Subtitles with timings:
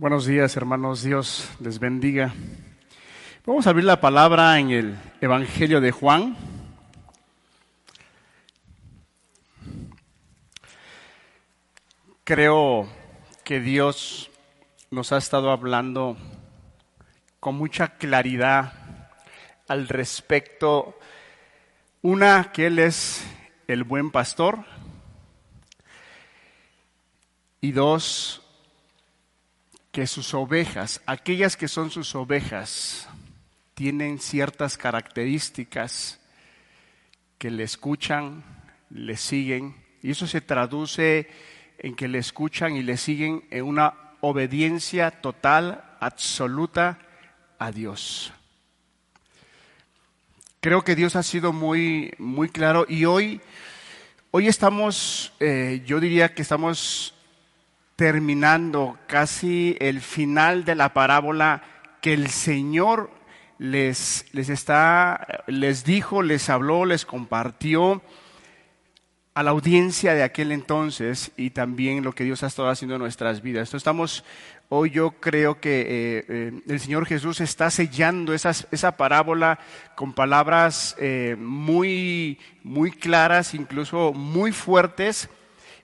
[0.00, 1.02] Buenos días, hermanos.
[1.02, 2.32] Dios les bendiga.
[3.44, 6.38] Vamos a abrir la palabra en el Evangelio de Juan.
[12.24, 12.88] Creo
[13.44, 14.30] que Dios
[14.90, 16.16] nos ha estado hablando
[17.38, 18.72] con mucha claridad
[19.68, 20.98] al respecto.
[22.00, 23.22] Una, que Él es
[23.68, 24.64] el buen pastor.
[27.60, 28.39] Y dos,
[29.92, 33.08] que sus ovejas, aquellas que son sus ovejas,
[33.74, 36.20] tienen ciertas características
[37.38, 38.44] que le escuchan,
[38.90, 41.28] le siguen, y eso se traduce
[41.78, 46.98] en que le escuchan y le siguen en una obediencia total, absoluta
[47.58, 48.32] a Dios.
[50.60, 53.40] Creo que Dios ha sido muy, muy claro y hoy,
[54.30, 57.14] hoy estamos, eh, yo diría que estamos
[58.00, 61.62] terminando casi el final de la parábola
[62.00, 63.10] que el Señor
[63.58, 68.00] les, les, está, les dijo, les habló, les compartió
[69.34, 73.02] a la audiencia de aquel entonces y también lo que Dios ha estado haciendo en
[73.02, 73.74] nuestras vidas.
[73.74, 74.24] Estamos,
[74.70, 79.58] hoy yo creo que eh, eh, el Señor Jesús está sellando esa parábola
[79.94, 85.28] con palabras eh, muy, muy claras, incluso muy fuertes,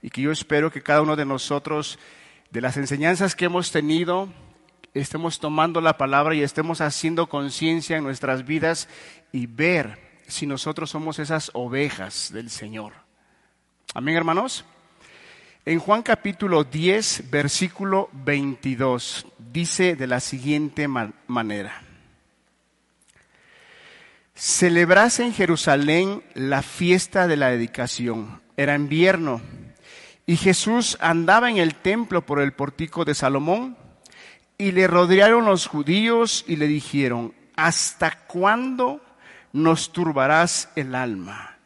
[0.03, 1.99] y que yo espero que cada uno de nosotros,
[2.51, 4.29] de las enseñanzas que hemos tenido,
[4.95, 8.89] estemos tomando la palabra y estemos haciendo conciencia en nuestras vidas
[9.33, 12.93] y ver si nosotros somos esas ovejas del Señor.
[13.95, 14.65] Amén, hermanos.
[15.65, 21.83] En Juan capítulo 10, versículo 22, dice de la siguiente manera.
[24.35, 28.43] Celebrase en Jerusalén la fiesta de la dedicación.
[28.57, 29.41] Era invierno
[30.27, 33.77] y Jesús andaba en el templo por el portico de Salomón
[34.59, 39.01] y le rodearon los judíos y le dijeron, ¿hasta cuándo
[39.53, 41.57] nos turbarás el alma?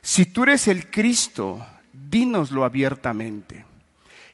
[0.00, 3.66] Si tú eres el Cristo, dínoslo abiertamente.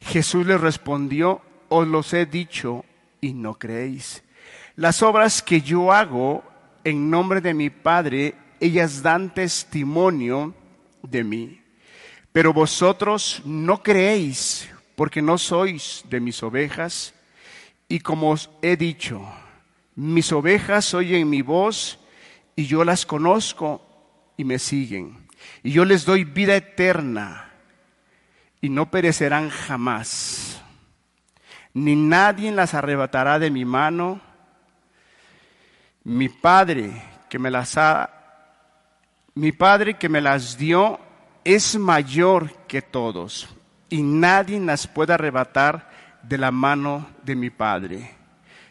[0.00, 2.84] Jesús le respondió, os los he dicho
[3.20, 4.22] y no creéis.
[4.76, 6.44] Las obras que yo hago
[6.84, 10.54] en nombre de mi Padre, ellas dan testimonio
[11.02, 11.65] de mí.
[12.36, 17.14] Pero vosotros no creéis porque no sois de mis ovejas.
[17.88, 19.26] Y como os he dicho,
[19.94, 21.98] mis ovejas oyen mi voz
[22.54, 23.80] y yo las conozco
[24.36, 25.26] y me siguen.
[25.62, 27.54] Y yo les doy vida eterna
[28.60, 30.60] y no perecerán jamás.
[31.72, 34.20] Ni nadie las arrebatará de mi mano.
[36.04, 38.10] Mi Padre que me las ha
[39.34, 41.05] mi Padre que me las dio
[41.46, 43.48] es mayor que todos
[43.88, 45.88] y nadie las puede arrebatar
[46.24, 48.16] de la mano de mi Padre.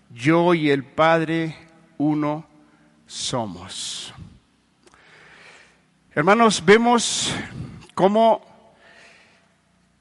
[0.09, 1.56] Yo y el Padre
[1.97, 2.46] uno
[3.08, 4.14] somos.
[6.14, 7.34] Hermanos, vemos
[7.94, 8.41] cómo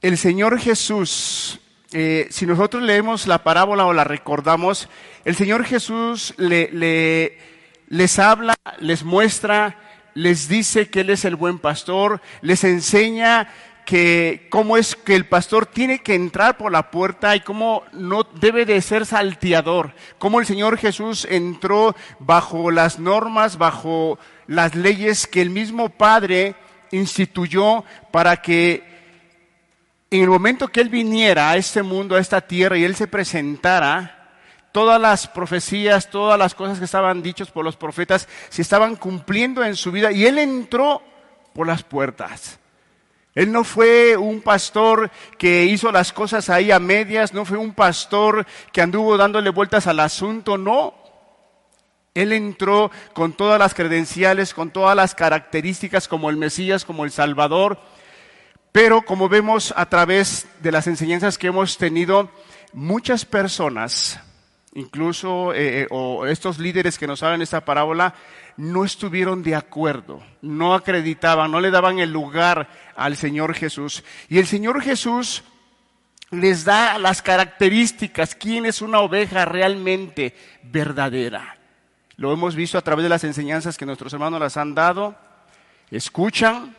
[0.03, 1.61] el Señor Jesús,
[1.93, 4.89] eh, si nosotros leemos la parábola o la recordamos,
[5.25, 7.39] el Señor Jesús le,
[7.87, 9.79] les habla, les muestra
[10.15, 13.49] les dice que Él es el buen pastor, les enseña
[13.85, 18.23] que cómo es que el pastor tiene que entrar por la puerta y cómo no
[18.23, 25.27] debe de ser salteador, cómo el Señor Jesús entró bajo las normas, bajo las leyes
[25.27, 26.55] que el mismo Padre
[26.91, 28.95] instituyó para que
[30.11, 33.09] en el momento que Él viniera a este mundo, a esta tierra y Él se
[33.09, 34.24] presentara,
[34.75, 39.63] todas las profecías, todas las cosas que estaban dichas por los profetas se estaban cumpliendo
[39.63, 41.01] en su vida y él entró
[41.53, 42.59] por las puertas.
[43.37, 47.73] Él no fue un pastor que hizo las cosas ahí a medias, no fue un
[47.73, 50.93] pastor que anduvo dándole vueltas al asunto, no.
[52.13, 57.13] Él entró con todas las credenciales, con todas las características como el Mesías, como el
[57.13, 57.79] Salvador,
[58.73, 62.29] pero como vemos a través de las enseñanzas que hemos tenido,
[62.73, 64.19] muchas personas
[64.75, 68.15] incluso eh, eh, o estos líderes que nos hablan esta parábola,
[68.57, 74.05] no estuvieron de acuerdo, no acreditaban, no le daban el lugar al Señor Jesús.
[74.29, 75.45] Y el Señor Jesús
[76.31, 81.59] les da las características, quién es una oveja realmente verdadera.
[82.17, 85.17] Lo hemos visto a través de las enseñanzas que nuestros hermanos las han dado.
[85.91, 86.77] Escuchan,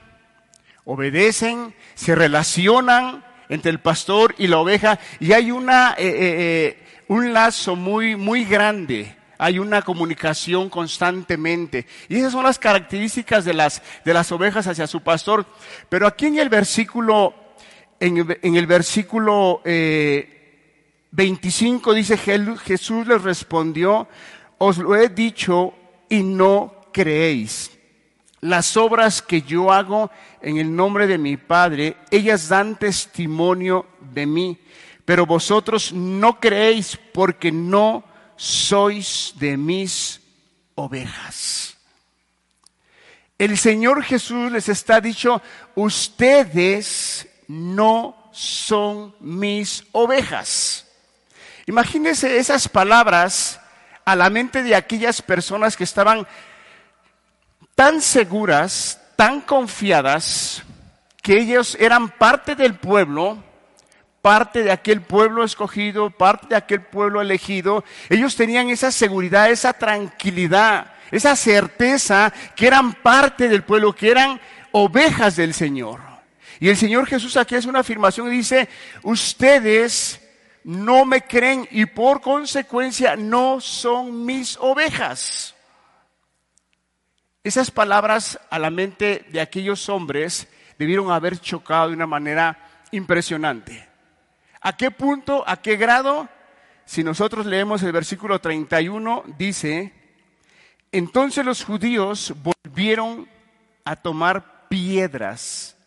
[0.85, 5.95] obedecen, se relacionan entre el pastor y la oveja y hay una...
[5.97, 9.15] Eh, un lazo muy, muy grande.
[9.37, 11.85] Hay una comunicación constantemente.
[12.07, 15.45] Y esas son las características de las, de las ovejas hacia su pastor.
[15.89, 17.33] Pero aquí en el versículo,
[17.99, 20.35] en, el versículo 22,
[21.15, 24.07] 25 dice Jesús les respondió,
[24.57, 25.73] os lo he dicho
[26.09, 27.71] y no creéis.
[28.41, 30.11] Las obras que yo hago
[30.41, 34.59] en el nombre de mi Padre, ellas dan testimonio de mí,
[35.05, 38.03] pero vosotros no creéis porque no
[38.35, 40.19] sois de mis
[40.75, 41.77] ovejas.
[43.37, 45.41] El Señor Jesús les está dicho,
[45.75, 50.87] ustedes no son mis ovejas.
[51.67, 53.59] Imagínense esas palabras
[54.05, 56.27] a la mente de aquellas personas que estaban
[57.75, 60.63] tan seguras, tan confiadas,
[61.21, 63.43] que ellos eran parte del pueblo,
[64.25, 67.85] parte de aquel pueblo escogido, parte de aquel pueblo elegido.
[68.09, 74.41] Ellos tenían esa seguridad, esa tranquilidad, esa certeza que eran parte del pueblo, que eran
[74.71, 75.99] ovejas del Señor.
[76.59, 78.67] Y el Señor Jesús aquí hace una afirmación y dice,
[79.03, 80.19] ustedes
[80.63, 85.53] no me creen y por consecuencia no son mis ovejas.
[87.43, 90.47] Esas palabras a la mente de aquellos hombres
[90.79, 93.93] debieron haber chocado de una manera impresionante.
[94.65, 96.27] ¿A qué punto, a qué grado?
[96.85, 99.93] Si nosotros leemos el versículo 31, dice,
[100.91, 103.29] entonces los judíos volvieron
[103.83, 105.77] a tomar piedras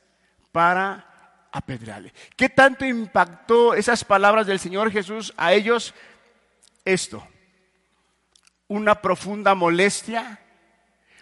[0.52, 2.12] para apedrearle.
[2.36, 5.92] ¿Qué tanto impactó esas palabras del Señor Jesús a ellos?
[6.84, 7.26] Esto,
[8.68, 10.40] una profunda molestia,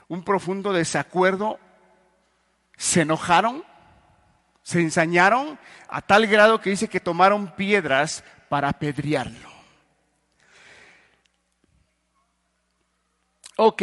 [0.09, 1.59] un profundo desacuerdo,
[2.77, 3.65] se enojaron,
[4.67, 9.49] se ensañaron a tal grado que dice que tomaron piedras para apedrearlo.
[13.59, 13.83] Ok.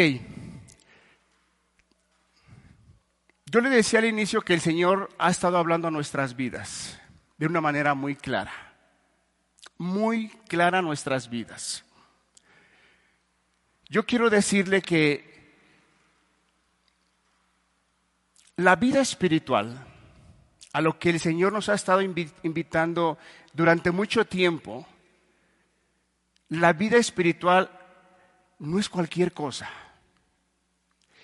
[3.45, 6.99] Yo le decía al inicio que el Señor ha estado hablando a nuestras vidas
[7.37, 8.51] de una manera muy clara,
[9.77, 11.85] muy clara nuestras vidas.
[13.87, 15.31] Yo quiero decirle que
[18.57, 19.92] La vida espiritual,
[20.73, 23.17] a lo que el Señor nos ha estado invitando
[23.53, 24.85] durante mucho tiempo,
[26.49, 27.69] la vida espiritual
[28.59, 29.69] no es cualquier cosa.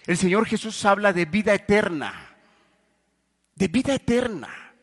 [0.05, 2.35] El Señor Jesús habla de vida eterna,
[3.55, 4.73] de vida eterna.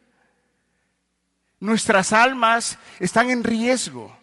[1.60, 4.16] Nuestras almas están en riesgo.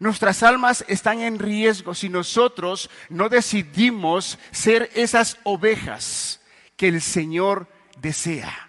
[0.00, 6.40] Nuestras almas están en riesgo si nosotros no decidimos ser esas ovejas
[6.76, 7.68] que el Señor
[8.00, 8.67] desea.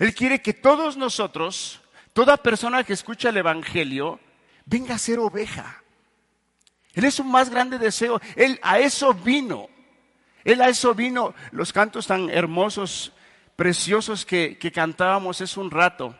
[0.00, 1.82] Él quiere que todos nosotros,
[2.14, 4.18] toda persona que escucha el Evangelio,
[4.64, 5.82] venga a ser oveja.
[6.94, 8.18] Él es su más grande deseo.
[8.34, 9.68] Él a eso vino.
[10.42, 11.34] Él a eso vino.
[11.52, 13.12] Los cantos tan hermosos,
[13.56, 16.16] preciosos que, cantábamos hace un rato.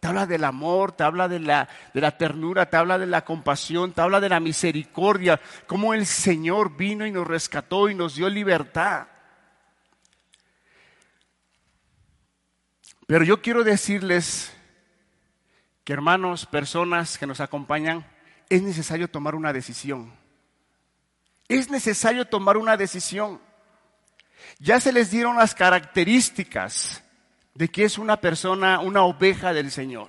[0.00, 3.22] Te habla del amor, te habla de la, de la ternura, te habla de la
[3.22, 8.14] compasión, te habla de la misericordia, cómo el Señor vino y nos rescató y nos
[8.14, 9.08] dio libertad.
[13.10, 14.52] Pero yo quiero decirles
[15.82, 18.06] que hermanos, personas que nos acompañan,
[18.48, 20.14] es necesario tomar una decisión.
[21.48, 23.40] Es necesario tomar una decisión.
[24.60, 27.02] Ya se les dieron las características
[27.52, 30.08] de que es una persona, una oveja del Señor.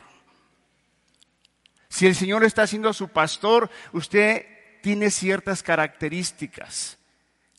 [1.90, 4.46] Si el Señor está siendo su pastor, usted
[4.84, 7.00] tiene ciertas características.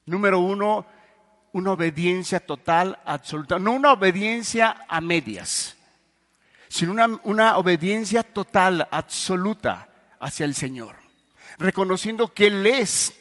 [0.06, 0.86] Número uno,
[1.52, 5.76] una obediencia total, absoluta, no una obediencia a medias,
[6.68, 10.96] sino una, una obediencia total, absoluta hacia el Señor,
[11.58, 13.14] reconociendo que Él es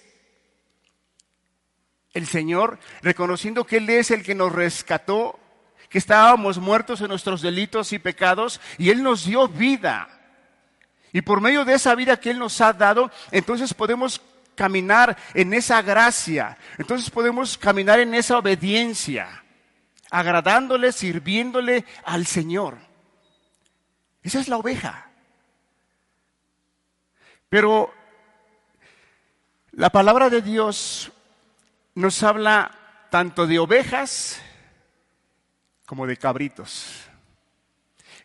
[2.13, 5.39] el Señor, reconociendo que Él es el que nos rescató,
[5.89, 10.07] que estábamos muertos en nuestros delitos y pecados, y Él nos dio vida.
[11.13, 14.21] Y por medio de esa vida que Él nos ha dado, entonces podemos
[14.55, 16.57] caminar en esa gracia.
[16.77, 19.43] Entonces podemos caminar en esa obediencia,
[20.09, 22.77] agradándole, sirviéndole al Señor.
[24.23, 25.09] Esa es la oveja.
[27.49, 27.93] Pero
[29.71, 31.11] la palabra de Dios
[31.95, 32.71] nos habla
[33.09, 34.41] tanto de ovejas
[35.85, 37.03] como de cabritos.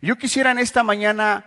[0.00, 1.44] Yo quisiera en esta mañana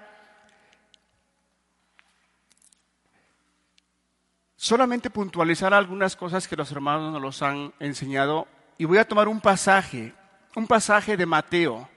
[4.62, 8.46] solamente puntualizar algunas cosas que los hermanos nos los han enseñado
[8.78, 10.14] y voy a tomar un pasaje,
[10.54, 11.88] un pasaje de Mateo,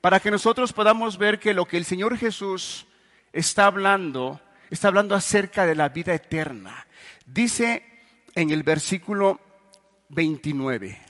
[0.00, 2.86] para que nosotros podamos ver que lo que el Señor Jesús
[3.34, 6.86] está hablando, está hablando acerca de la vida eterna.
[7.26, 7.84] Dice
[8.34, 9.38] en el versículo
[10.08, 11.04] 29.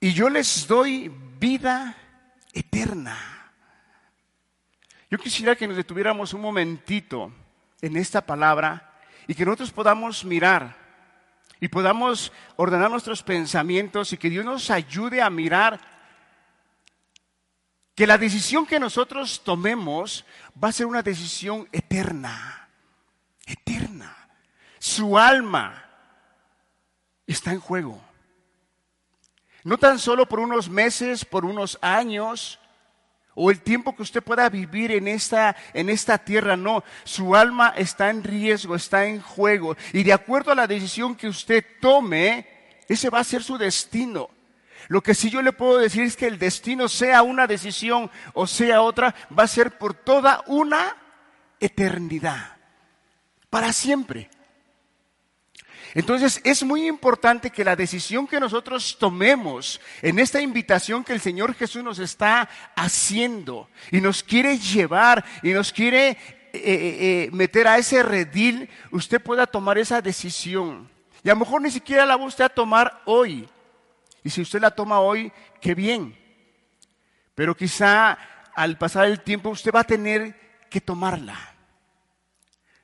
[0.00, 1.96] y yo les doy vida
[2.84, 3.16] eterna.
[5.10, 7.32] Yo quisiera que nos detuviéramos un momentito
[7.80, 8.92] en esta palabra
[9.26, 10.76] y que nosotros podamos mirar
[11.60, 15.80] y podamos ordenar nuestros pensamientos y que Dios nos ayude a mirar
[17.94, 20.26] que la decisión que nosotros tomemos
[20.62, 22.68] va a ser una decisión eterna,
[23.46, 24.14] eterna.
[24.78, 25.88] Su alma
[27.26, 28.02] está en juego.
[29.62, 32.58] No tan solo por unos meses, por unos años,
[33.34, 37.74] o el tiempo que usted pueda vivir en esta, en esta tierra, no, su alma
[37.76, 39.76] está en riesgo, está en juego.
[39.92, 42.46] Y de acuerdo a la decisión que usted tome,
[42.88, 44.30] ese va a ser su destino.
[44.88, 48.46] Lo que sí yo le puedo decir es que el destino, sea una decisión o
[48.46, 50.96] sea otra, va a ser por toda una
[51.58, 52.56] eternidad,
[53.50, 54.28] para siempre.
[55.94, 61.20] Entonces es muy importante que la decisión que nosotros tomemos en esta invitación que el
[61.20, 66.18] Señor Jesús nos está haciendo y nos quiere llevar y nos quiere eh,
[66.52, 70.88] eh, eh, meter a ese redil, usted pueda tomar esa decisión.
[71.22, 73.48] Y a lo mejor ni siquiera la va usted a tomar hoy.
[74.22, 76.16] Y si usted la toma hoy, qué bien.
[77.34, 78.18] Pero quizá
[78.54, 81.54] al pasar el tiempo usted va a tener que tomarla.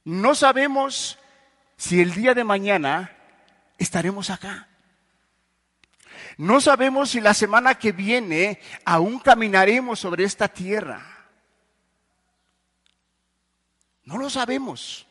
[0.04, 1.19] No sabemos
[1.80, 3.16] si el día de mañana
[3.78, 4.68] estaremos acá.
[6.36, 11.26] No sabemos si la semana que viene aún caminaremos sobre esta tierra.
[14.04, 15.06] No lo sabemos.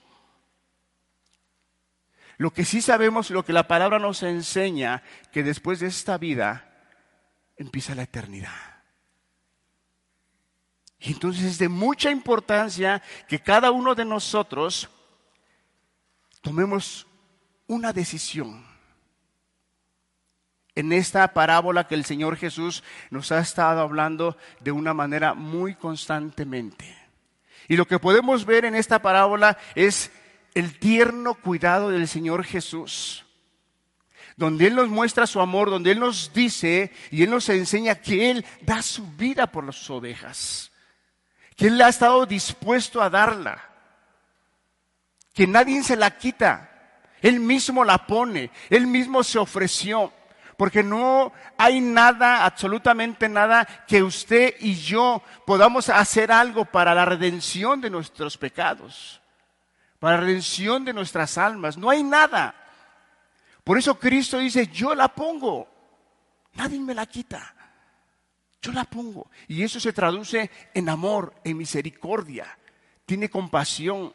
[2.38, 6.86] Lo que sí sabemos, lo que la palabra nos enseña, que después de esta vida
[7.58, 8.84] empieza la eternidad.
[11.00, 14.88] Y entonces es de mucha importancia que cada uno de nosotros
[16.41, 17.08] tomemos
[17.67, 18.65] una decisión.
[20.75, 25.75] En esta parábola que el Señor Jesús nos ha estado hablando de una manera muy
[25.75, 26.98] constantemente.
[27.67, 30.12] Y lo que podemos ver en esta parábola es
[30.53, 33.25] el tierno cuidado del Señor Jesús,
[34.38, 38.31] donde Él nos muestra su amor, donde Él nos dice y Él nos enseña que
[38.31, 40.72] Él da su vida por las ovejas,
[41.55, 43.69] que Él ha estado dispuesto a darla
[45.33, 46.69] que nadie se la quita.
[47.21, 50.13] Él mismo la pone, él mismo se ofreció.
[50.57, 57.05] Porque no hay nada, absolutamente nada, que usted y yo podamos hacer algo para la
[57.05, 59.21] redención de nuestros pecados,
[60.00, 61.77] para la redención de nuestras almas.
[61.77, 62.53] No hay nada.
[63.63, 65.65] Por eso Cristo dice, yo la pongo.
[66.55, 67.55] Nadie me la quita.
[68.62, 69.29] Yo la pongo.
[69.48, 72.57] Y eso se traduce en amor, en misericordia.
[73.05, 74.13] Tiene compasión,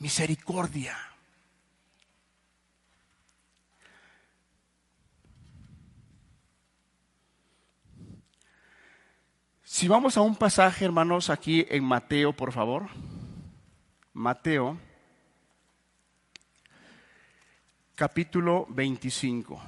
[0.00, 0.96] misericordia.
[9.62, 12.88] Si vamos a un pasaje, hermanos, aquí en Mateo, por favor.
[14.12, 14.76] Mateo,
[17.94, 19.62] capítulo 25.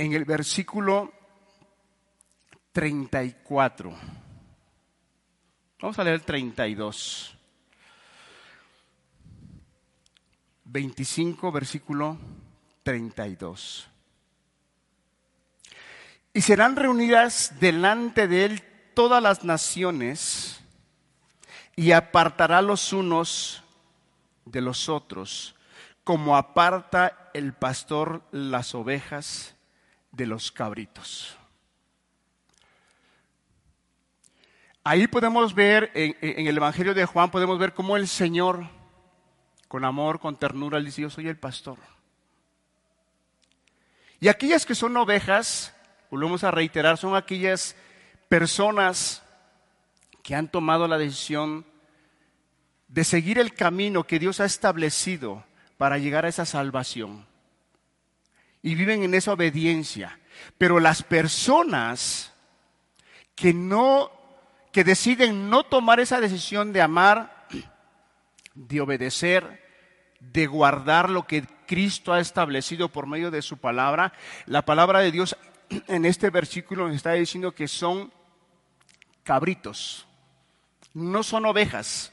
[0.00, 1.12] En el versículo
[2.72, 3.94] 34.
[5.78, 7.36] Vamos a leer el 32.
[10.64, 12.16] 25, versículo
[12.82, 13.90] 32.
[16.32, 18.62] Y serán reunidas delante de él
[18.94, 20.62] todas las naciones
[21.76, 23.62] y apartará los unos
[24.46, 25.54] de los otros,
[26.04, 29.56] como aparta el pastor las ovejas
[30.12, 31.36] de los cabritos.
[34.82, 38.66] Ahí podemos ver, en, el Evangelio de Juan, podemos ver cómo el Señor,
[39.68, 41.78] con amor, con ternura, le dice, yo soy el pastor.
[44.20, 45.74] Y aquellas que son ovejas,
[46.10, 47.76] volvemos a reiterar, son aquellas
[48.28, 49.22] personas
[50.22, 51.66] que han tomado la decisión
[52.88, 55.44] de seguir el camino que Dios ha establecido
[55.78, 57.29] para llegar a esa salvación
[58.62, 60.18] y viven en esa obediencia.
[60.58, 62.32] Pero las personas
[63.34, 64.10] que no,
[64.72, 67.46] que deciden no tomar esa decisión de amar,
[68.54, 69.64] de obedecer,
[70.20, 74.12] de guardar lo que Cristo ha establecido por medio de su palabra,
[74.46, 75.36] la palabra de Dios
[75.86, 78.12] en este versículo nos está diciendo que son
[79.22, 80.06] cabritos,
[80.92, 82.12] no son ovejas.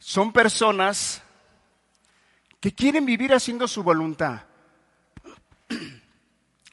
[0.00, 1.22] son personas
[2.60, 4.42] que quieren vivir haciendo su voluntad.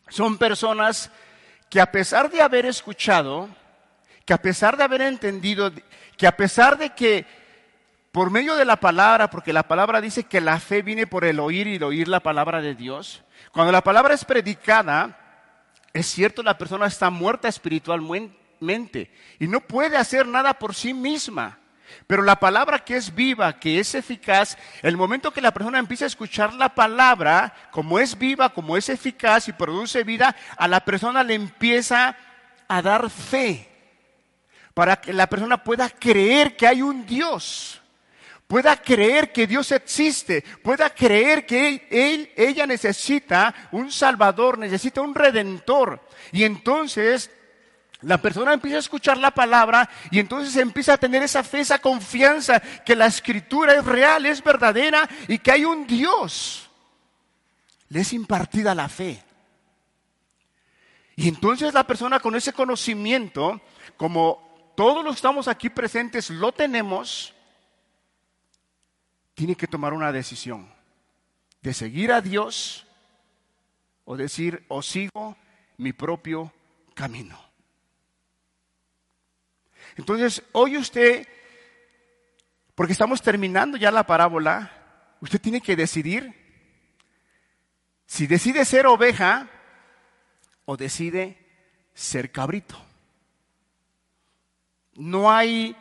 [0.10, 1.12] Son personas
[1.70, 3.50] que a pesar de haber escuchado,
[4.26, 5.72] que a pesar de haber entendido,
[6.18, 7.26] que a pesar de que
[8.12, 11.40] por medio de la palabra, porque la palabra dice que la fe viene por el
[11.40, 15.20] oír y el oír la palabra de Dios, cuando la palabra es predicada,
[15.94, 21.60] es cierto, la persona está muerta espiritualmente y no puede hacer nada por sí misma.
[22.08, 26.06] Pero la palabra que es viva, que es eficaz, el momento que la persona empieza
[26.06, 30.86] a escuchar la palabra, como es viva, como es eficaz y produce vida, a la
[30.86, 32.16] persona le empieza
[32.68, 33.70] a dar fe
[34.74, 37.82] para que la persona pueda creer que hay un Dios,
[38.46, 45.16] pueda creer que Dios existe, pueda creer que él, ella necesita un Salvador, necesita un
[45.16, 46.00] Redentor.
[46.32, 47.32] Y entonces
[48.02, 51.80] la persona empieza a escuchar la palabra y entonces empieza a tener esa fe, esa
[51.80, 56.70] confianza que la escritura es real, es verdadera y que hay un Dios.
[57.90, 59.24] Le es impartida la fe.
[61.16, 63.60] Y entonces la persona con ese conocimiento,
[63.96, 67.34] como todos los que estamos aquí presentes lo tenemos,
[69.34, 70.72] tiene que tomar una decisión
[71.62, 72.86] de seguir a Dios
[74.06, 75.36] o decir, o sigo
[75.78, 76.54] mi propio
[76.94, 77.47] camino.
[79.98, 81.28] Entonces, hoy usted,
[82.76, 84.72] porque estamos terminando ya la parábola,
[85.22, 86.34] usted tiene que decidir
[88.06, 89.50] si decide ser oveja
[90.66, 91.38] o decide
[91.94, 92.78] ser cabrito.
[94.94, 95.76] No hay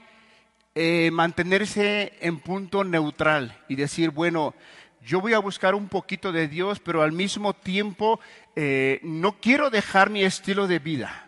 [0.74, 4.54] eh, mantenerse en punto neutral y decir, bueno,
[5.02, 8.18] yo voy a buscar un poquito de Dios, pero al mismo tiempo
[8.56, 11.25] eh, no quiero dejar mi estilo de vida.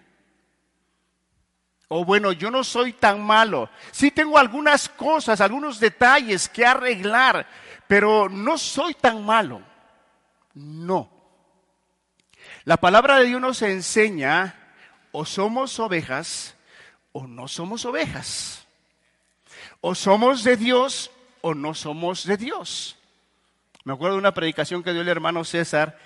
[1.88, 3.70] O bueno, yo no soy tan malo.
[3.90, 7.46] Sí tengo algunas cosas, algunos detalles que arreglar,
[7.86, 9.62] pero no soy tan malo.
[10.54, 11.10] No.
[12.64, 14.54] La palabra de Dios nos enseña
[15.12, 16.54] o somos ovejas
[17.12, 18.66] o no somos ovejas.
[19.80, 22.98] O somos de Dios o no somos de Dios.
[23.84, 25.98] Me acuerdo de una predicación que dio el hermano César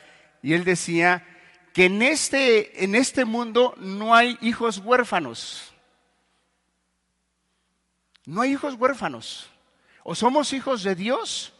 [0.42, 1.26] y él decía
[1.72, 5.72] que en este, en este mundo no hay hijos huérfanos.
[8.26, 9.48] No hay hijos huérfanos.
[10.04, 11.54] O somos hijos de Dios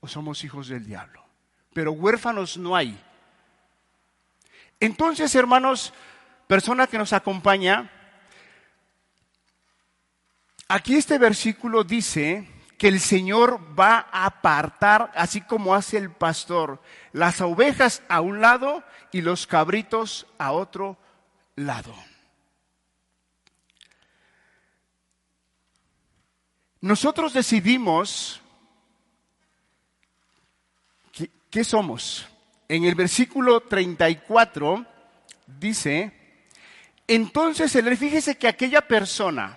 [0.00, 1.24] o somos hijos del diablo.
[1.72, 2.98] Pero huérfanos no hay.
[4.80, 5.92] Entonces, hermanos,
[6.46, 7.90] persona que nos acompaña,
[10.68, 12.48] aquí este versículo dice
[12.78, 18.40] que el Señor va a apartar, así como hace el pastor, las ovejas a un
[18.40, 20.98] lado y los cabritos a otro
[21.54, 21.94] lado.
[26.82, 28.40] Nosotros decidimos
[31.50, 32.28] qué, somos.
[32.68, 34.86] En el versículo 34
[35.46, 36.12] dice,
[37.08, 39.56] entonces, fíjese que aquella persona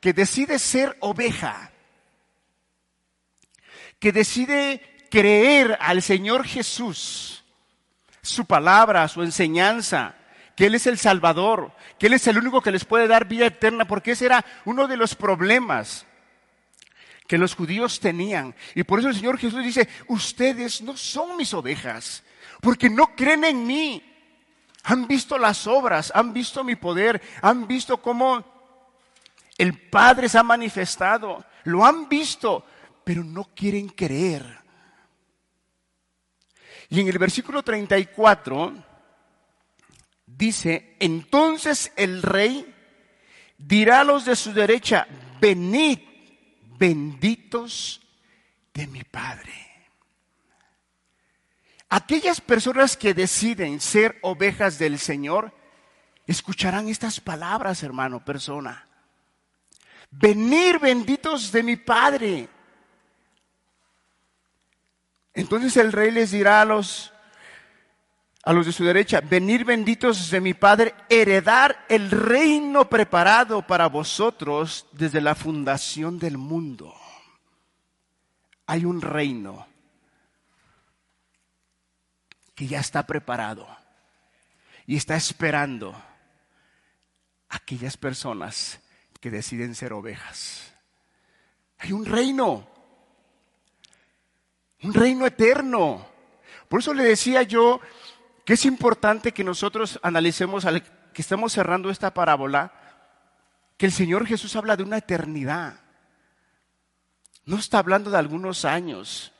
[0.00, 1.72] que decide ser oveja,
[4.04, 7.42] que decide creer al Señor Jesús,
[8.20, 10.14] su palabra, su enseñanza,
[10.54, 13.46] que Él es el Salvador, que Él es el único que les puede dar vida
[13.46, 16.04] eterna, porque ese era uno de los problemas
[17.26, 18.54] que los judíos tenían.
[18.74, 22.24] Y por eso el Señor Jesús dice, ustedes no son mis ovejas,
[22.60, 24.02] porque no creen en mí.
[24.82, 28.44] Han visto las obras, han visto mi poder, han visto cómo
[29.56, 32.66] el Padre se ha manifestado, lo han visto,
[33.04, 34.60] pero no quieren creer.
[36.88, 38.84] Y en el versículo 34
[40.26, 42.74] dice, entonces el rey
[43.58, 45.06] dirá a los de su derecha,
[45.40, 45.98] venid
[46.78, 48.00] benditos
[48.72, 49.52] de mi Padre.
[51.88, 55.54] Aquellas personas que deciden ser ovejas del Señor,
[56.26, 58.88] escucharán estas palabras, hermano, persona.
[60.10, 62.48] Venir benditos de mi Padre.
[65.34, 67.10] Entonces el rey les dirá a los
[68.44, 73.88] a los de su derecha, venir benditos de mi Padre, heredar el reino preparado para
[73.88, 76.94] vosotros desde la fundación del mundo.
[78.66, 79.66] Hay un reino
[82.54, 83.66] que ya está preparado
[84.86, 88.78] y está esperando a aquellas personas
[89.20, 90.74] que deciden ser ovejas.
[91.78, 92.68] Hay un reino,
[94.84, 96.06] un reino eterno.
[96.68, 97.80] Por eso le decía yo
[98.44, 102.72] que es importante que nosotros analicemos, al que estamos cerrando esta parábola,
[103.78, 105.80] que el Señor Jesús habla de una eternidad.
[107.46, 109.32] No está hablando de algunos años,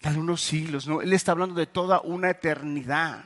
[0.00, 3.24] de algunos siglos, no, Él está hablando de toda una eternidad.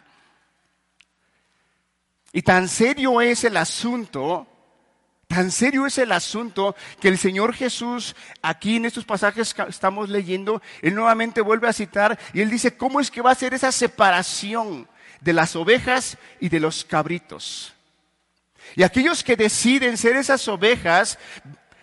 [2.33, 4.47] Y tan serio es el asunto,
[5.27, 10.09] tan serio es el asunto que el Señor Jesús, aquí en estos pasajes que estamos
[10.09, 13.55] leyendo, Él nuevamente vuelve a citar y Él dice, ¿cómo es que va a ser
[13.55, 14.89] esa separación
[15.21, 17.75] de las ovejas y de los cabritos?
[18.77, 21.19] Y aquellos que deciden ser esas ovejas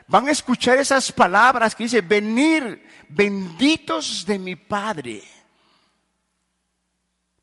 [0.08, 5.23] van a escuchar esas palabras que dice, venir benditos de mi Padre.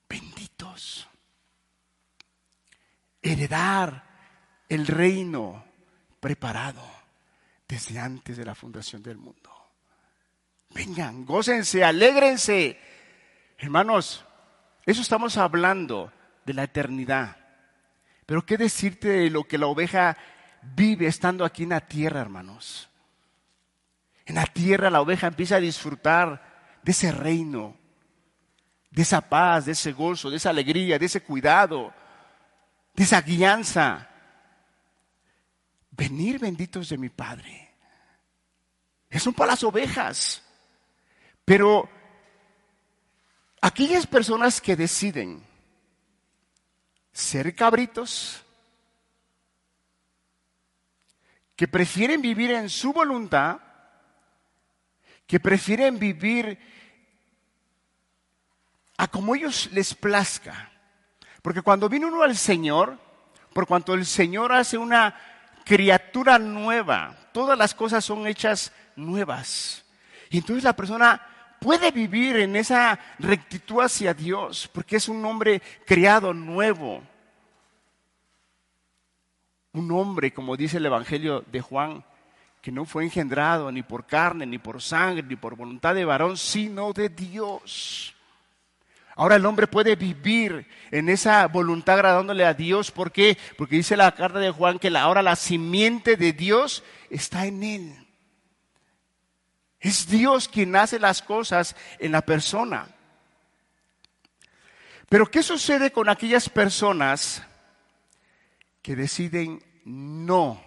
[0.08, 1.08] Benditos.
[3.22, 4.04] Heredar
[4.68, 5.67] el reino
[6.20, 6.82] preparado
[7.66, 9.50] desde antes de la fundación del mundo.
[10.70, 12.78] Vengan, gócense, alégrense.
[13.58, 14.24] Hermanos,
[14.84, 16.12] eso estamos hablando
[16.44, 17.36] de la eternidad.
[18.26, 20.16] Pero ¿qué decirte de lo que la oveja
[20.62, 22.88] vive estando aquí en la tierra, hermanos?
[24.26, 27.76] En la tierra la oveja empieza a disfrutar de ese reino,
[28.90, 31.92] de esa paz, de ese gozo, de esa alegría, de ese cuidado,
[32.94, 34.08] de esa guianza.
[35.98, 37.74] Venir benditos de mi Padre.
[39.10, 40.44] Eso para las ovejas.
[41.44, 41.90] Pero
[43.60, 45.44] aquellas personas que deciden
[47.12, 48.44] ser cabritos,
[51.56, 53.58] que prefieren vivir en su voluntad,
[55.26, 56.56] que prefieren vivir
[58.98, 60.70] a como ellos les plazca.
[61.42, 63.00] Porque cuando viene uno al Señor,
[63.52, 65.37] por cuanto el Señor hace una
[65.68, 69.84] criatura nueva, todas las cosas son hechas nuevas.
[70.30, 71.20] Y entonces la persona
[71.60, 77.02] puede vivir en esa rectitud hacia Dios, porque es un hombre criado nuevo.
[79.74, 82.02] Un hombre, como dice el Evangelio de Juan,
[82.62, 86.38] que no fue engendrado ni por carne, ni por sangre, ni por voluntad de varón,
[86.38, 88.16] sino de Dios.
[89.18, 92.90] Ahora el hombre puede vivir en esa voluntad agradándole a Dios.
[92.90, 93.36] ¿Por qué?
[93.58, 98.06] Porque dice la carta de Juan que ahora la simiente de Dios está en él.
[99.78, 102.88] Es Dios quien hace las cosas en la persona.
[105.10, 107.42] Pero ¿qué sucede con aquellas personas
[108.82, 110.62] que deciden no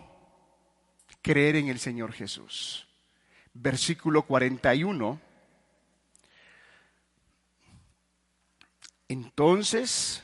[1.22, 2.88] creer en el Señor Jesús.
[3.54, 5.20] Versículo 41.
[9.12, 10.24] Entonces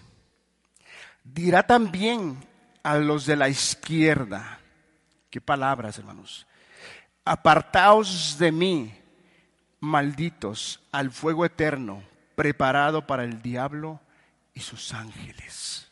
[1.24, 2.38] dirá también
[2.84, 4.60] a los de la izquierda,
[5.30, 6.48] qué palabras hermanos,
[7.26, 8.98] apartaos de mí,
[9.82, 12.02] malditos, al fuego eterno,
[12.36, 14.00] preparado para el diablo
[14.54, 15.92] y sus ángeles.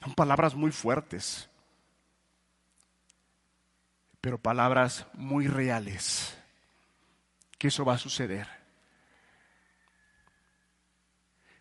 [0.00, 1.48] Son palabras muy fuertes
[4.20, 6.36] pero palabras muy reales,
[7.56, 8.57] que eso va a suceder.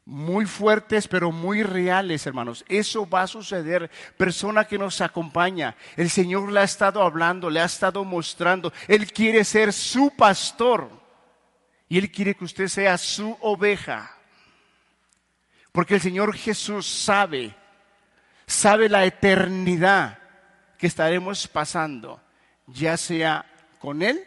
[0.10, 2.64] Muy fuertes, pero muy reales, hermanos.
[2.70, 3.92] Eso va a suceder.
[4.16, 8.72] Persona que nos acompaña, el Señor le ha estado hablando, le ha estado mostrando.
[8.88, 10.90] Él quiere ser su pastor
[11.90, 14.16] y Él quiere que usted sea su oveja.
[15.74, 17.54] Porque el Señor Jesús sabe,
[18.46, 20.20] sabe la eternidad
[20.78, 22.22] que estaremos pasando
[22.68, 23.46] ya sea
[23.80, 24.24] con Él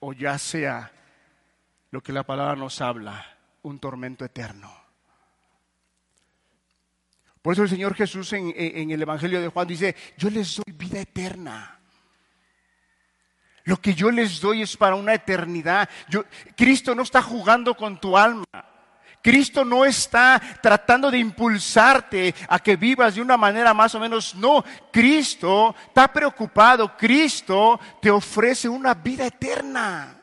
[0.00, 0.92] o ya sea
[1.90, 4.72] lo que la palabra nos habla, un tormento eterno.
[7.42, 11.00] Por eso el Señor Jesús en, el Evangelio de Juan dice, yo les doy vida
[11.00, 11.78] eterna.
[13.64, 15.88] Lo que yo les doy es para una eternidad.
[16.56, 18.44] Cristo no está jugando con tu alma.
[19.22, 24.34] Cristo no está tratando de impulsarte a que vivas de una manera más o menos,
[24.34, 30.17] no, Cristo está preocupado, Cristo te ofrece una vida eterna.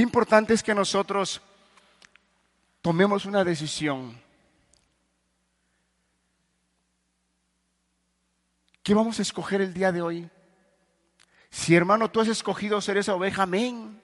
[0.00, 1.40] Importante es que nosotros
[2.82, 4.20] tomemos una decisión.
[8.82, 10.30] ¿Qué vamos a escoger el día de hoy?
[11.50, 14.00] Si hermano, tú has escogido ser esa oveja, amén.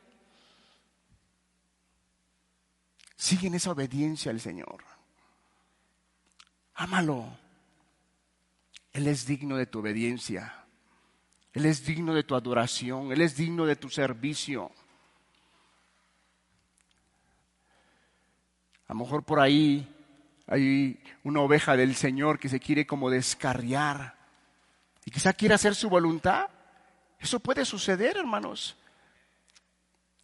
[3.17, 4.85] Sigue en esa obediencia al Señor.
[6.75, 7.39] Ámalo.
[8.93, 10.67] Él es digno de tu obediencia.
[11.53, 13.13] Él es digno de tu adoración.
[13.13, 14.71] Él es digno de tu servicio.
[18.87, 19.89] A lo mejor por ahí
[20.47, 24.15] hay una oveja del Señor que se quiere como descarriar
[25.05, 26.49] y quizá quiera hacer su voluntad.
[27.19, 28.77] Eso puede suceder, hermanos.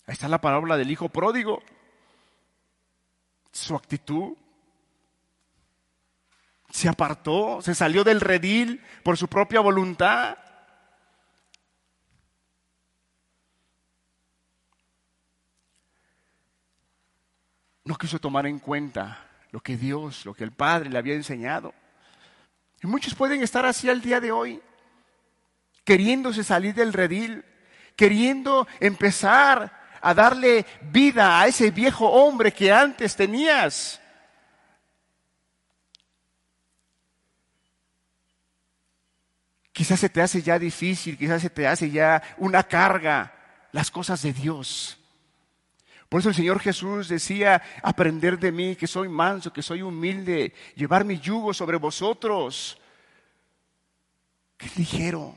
[0.07, 1.62] Ahí está la parábola del hijo pródigo.
[3.53, 4.37] Su actitud.
[6.70, 10.38] Se apartó, se salió del redil por su propia voluntad.
[17.90, 19.18] No quiso tomar en cuenta
[19.50, 21.74] lo que Dios, lo que el Padre le había enseñado.
[22.81, 24.62] Y muchos pueden estar así al día de hoy,
[25.83, 27.44] queriéndose salir del redil,
[27.96, 34.00] queriendo empezar a darle vida a ese viejo hombre que antes tenías.
[39.72, 43.35] Quizás se te hace ya difícil, quizás se te hace ya una carga
[43.72, 44.99] las cosas de Dios.
[46.11, 50.53] Por eso el Señor Jesús decía, aprender de mí, que soy manso, que soy humilde,
[50.75, 52.77] llevar mi yugo sobre vosotros.
[54.57, 55.37] Qué ligero.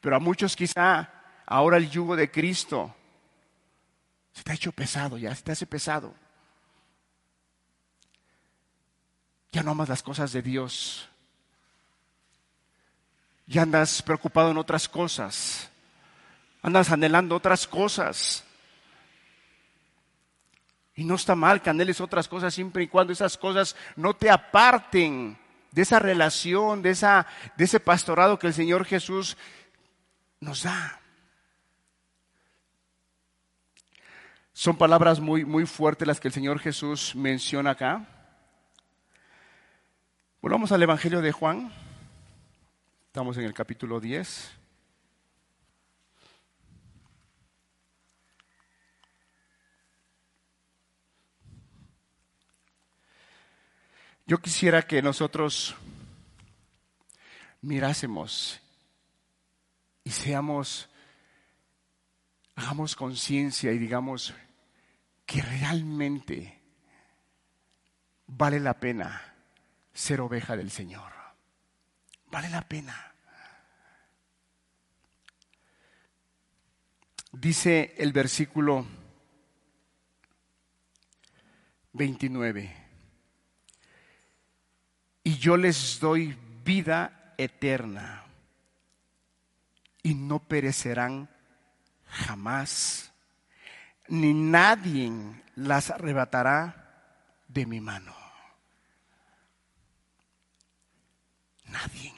[0.00, 1.10] Pero a muchos quizá
[1.46, 2.94] ahora el yugo de Cristo
[4.34, 6.14] se te ha hecho pesado, ya se te hace pesado.
[9.52, 11.08] Ya no amas las cosas de Dios.
[13.46, 15.67] Ya andas preocupado en otras cosas.
[16.62, 18.44] Andas anhelando otras cosas.
[20.94, 24.30] Y no está mal que anheles otras cosas siempre y cuando esas cosas no te
[24.30, 25.38] aparten
[25.70, 29.36] de esa relación, de, esa, de ese pastorado que el Señor Jesús
[30.40, 31.00] nos da.
[34.52, 38.04] Son palabras muy, muy fuertes las que el Señor Jesús menciona acá.
[40.40, 41.72] Volvamos al Evangelio de Juan.
[43.06, 44.57] Estamos en el capítulo 10.
[54.28, 55.74] Yo quisiera que nosotros
[57.62, 58.60] mirásemos
[60.04, 60.90] y seamos,
[62.54, 64.34] hagamos conciencia y digamos
[65.24, 66.60] que realmente
[68.26, 69.34] vale la pena
[69.94, 71.10] ser oveja del Señor.
[72.26, 73.14] Vale la pena.
[77.32, 78.86] Dice el versículo
[81.94, 82.87] 29.
[85.28, 88.24] Y yo les doy vida eterna
[90.02, 91.28] y no perecerán
[92.06, 93.12] jamás,
[94.08, 95.12] ni nadie
[95.54, 97.12] las arrebatará
[97.46, 98.14] de mi mano.
[101.66, 102.14] Nadie.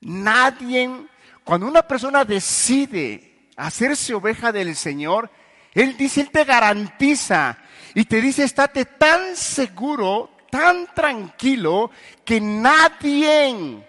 [0.00, 1.06] Nadie,
[1.42, 5.30] cuando una persona decide hacerse oveja del Señor,
[5.72, 7.56] Él dice, Él te garantiza
[7.94, 11.90] y te dice, estate tan seguro, tan tranquilo,
[12.24, 13.86] que nadie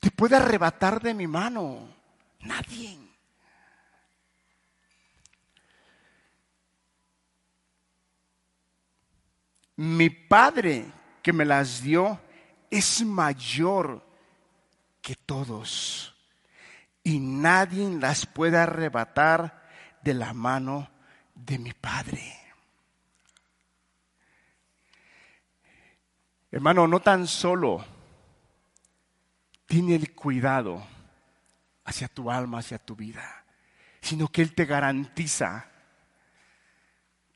[0.00, 1.88] te puede arrebatar de mi mano.
[2.40, 2.98] Nadie.
[9.76, 10.86] Mi Padre
[11.22, 12.20] que me las dio
[12.70, 14.04] es mayor
[15.00, 16.14] que todos
[17.04, 19.62] y nadie las puede arrebatar
[20.02, 20.90] de la mano
[21.34, 22.37] de mi Padre.
[26.50, 27.84] Hermano, no tan solo
[29.66, 30.82] tiene el cuidado
[31.84, 33.44] hacia tu alma, hacia tu vida,
[34.00, 35.66] sino que Él te garantiza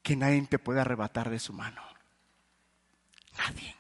[0.03, 1.83] que nadie te puede arrebatar de su mano.
[3.38, 3.77] Nadie.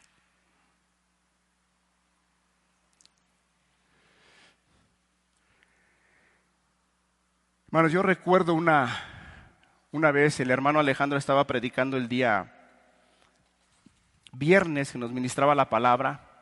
[7.68, 9.02] Hermanos, yo recuerdo una,
[9.92, 12.61] una vez el hermano Alejandro estaba predicando el día
[14.32, 16.32] viernes que nos ministraba la palabra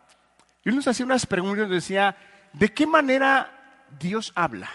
[0.65, 2.17] y él nos hacía unas preguntas y decía,
[2.53, 4.71] ¿de qué manera Dios habla?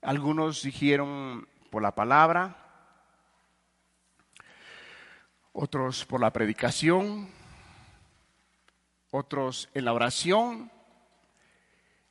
[0.00, 2.56] Algunos dijeron por la palabra,
[5.52, 7.28] otros por la predicación,
[9.10, 10.70] otros en la oración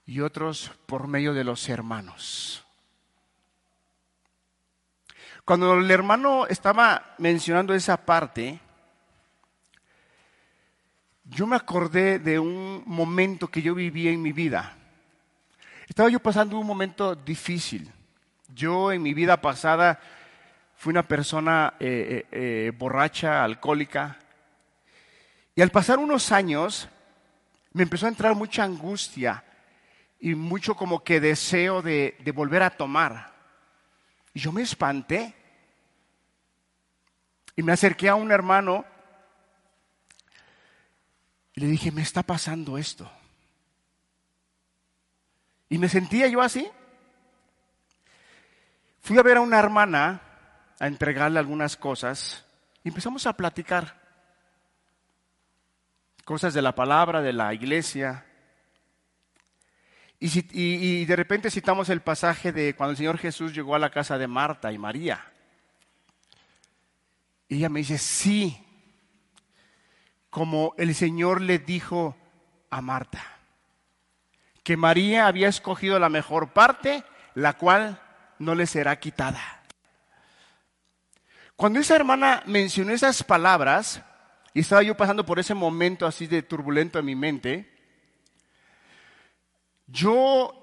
[0.06, 2.67] y otros por medio de los hermanos.
[5.48, 8.60] Cuando el hermano estaba mencionando esa parte,
[11.24, 14.76] yo me acordé de un momento que yo viví en mi vida.
[15.88, 17.90] Estaba yo pasando un momento difícil.
[18.54, 20.02] Yo en mi vida pasada
[20.76, 24.20] fui una persona eh, eh, eh, borracha, alcohólica.
[25.56, 26.90] Y al pasar unos años
[27.72, 29.46] me empezó a entrar mucha angustia
[30.20, 33.32] y mucho como que deseo de, de volver a tomar.
[34.34, 35.37] Y yo me espanté.
[37.58, 38.86] Y me acerqué a un hermano
[41.54, 43.12] y le dije, me está pasando esto.
[45.70, 46.70] Y me sentía yo así.
[49.02, 50.22] Fui a ver a una hermana
[50.80, 52.46] a entregarle algunas cosas
[52.84, 54.00] y empezamos a platicar.
[56.26, 58.24] Cosas de la palabra, de la iglesia.
[60.20, 63.90] Y, y, de repente citamos el pasaje de cuando el Señor Jesús llegó a la
[63.90, 65.34] casa de Marta y María.
[67.48, 68.64] Y ella me dice, sí,
[70.30, 72.16] como el Señor le dijo
[72.70, 73.24] a Marta,
[74.64, 77.04] que María había escogido la mejor parte,
[77.36, 78.02] la cual
[78.40, 79.64] no le será quitada.
[81.56, 84.02] Cuando esa hermana mencionó esas palabras,
[84.54, 87.74] y estaba yo pasando por ese momento así de turbulento en mi mente,
[89.88, 90.54] yo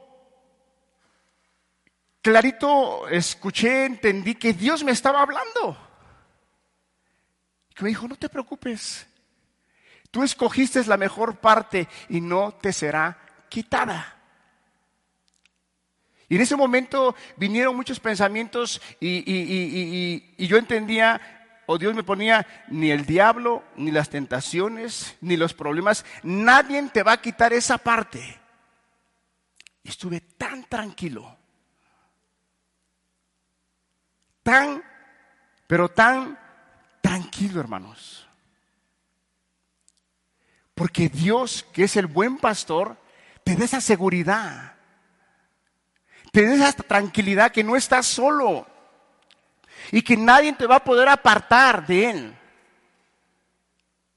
[2.21, 5.84] clarito escuché, entendí que Dios me estaba hablando.
[7.75, 9.07] Que me dijo, no te preocupes,
[10.11, 14.15] tú escogiste la mejor parte y no te será quitada.
[16.29, 21.21] Y en ese momento vinieron muchos pensamientos y, yo entendía,
[21.67, 27.03] o Dios me ponía, ni el diablo, ni las tentaciones, ni los problemas, nadie te
[27.03, 28.41] va a quitar esa parte.
[29.83, 31.37] Y estuve tan tranquilo,
[34.43, 34.83] tan,
[35.67, 36.39] pero tan
[37.05, 38.27] tranquilo, hermanos.
[40.75, 42.97] Porque Dios, que es el buen pastor,
[43.45, 44.75] te da esa seguridad
[46.35, 48.67] te esa tranquilidad que no estás solo
[49.93, 52.37] y que nadie te va a poder apartar de Él.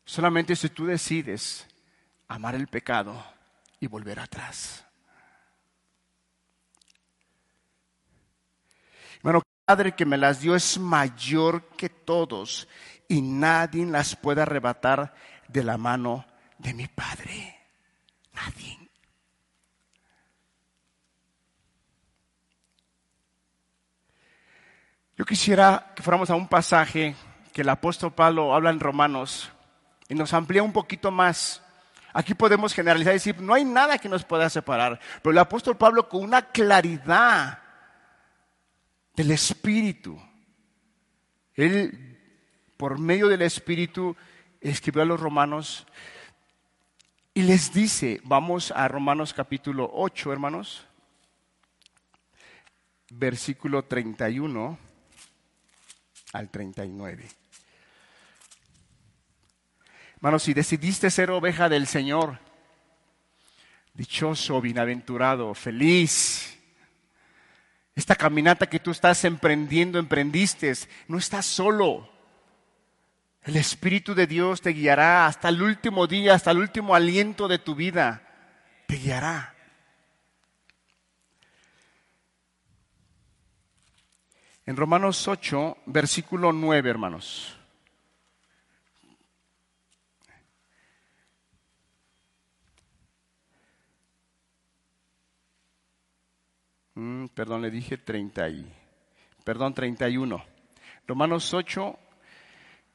[0.04, 1.68] Solamente si tú decides
[2.28, 3.24] amar el pecado
[3.80, 4.84] y volver atrás.
[9.22, 12.70] Bueno, Padre que me las dio es mayor que todos
[13.10, 15.14] y nadie las puede arrebatar
[15.50, 16.26] de la mano
[16.58, 17.60] de mi Padre.
[18.32, 18.90] Nadie.
[25.18, 27.18] Yo quisiera que fuéramos a un pasaje
[27.52, 29.52] que el apóstol Pablo habla en Romanos
[30.08, 31.62] y nos amplía un poquito más.
[32.14, 35.76] Aquí podemos generalizar y decir, no hay nada que nos pueda separar, pero el apóstol
[35.76, 37.67] Pablo con una claridad
[39.18, 40.22] del Espíritu,
[41.56, 42.20] él
[42.78, 44.16] por medio del Espíritu
[44.62, 45.88] escribió a los romanos
[47.34, 50.86] y les dice, vamos a Romanos capítulo 8, hermanos,
[53.10, 54.78] versículo 31
[56.34, 57.28] al 39.
[60.18, 62.40] Hermanos, si decidiste ser oveja del Señor,
[63.96, 66.47] dichoso, bienaventurado, feliz.
[67.98, 70.72] Esta caminata que tú estás emprendiendo, emprendiste,
[71.08, 72.08] no estás solo.
[73.42, 77.58] El Espíritu de Dios te guiará hasta el último día, hasta el último aliento de
[77.58, 78.22] tu vida.
[78.86, 79.56] Te guiará.
[84.68, 87.57] En Romanos 8, versículo 9, hermanos.
[96.98, 98.74] Mm, perdón, le dije 30 y,
[99.44, 100.44] perdón, 31.
[101.06, 102.00] Romanos 8,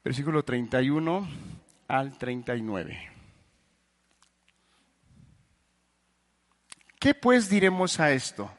[0.03, 1.25] versículo 31
[1.87, 3.11] al 39.
[6.99, 8.51] ¿Qué pues diremos a esto?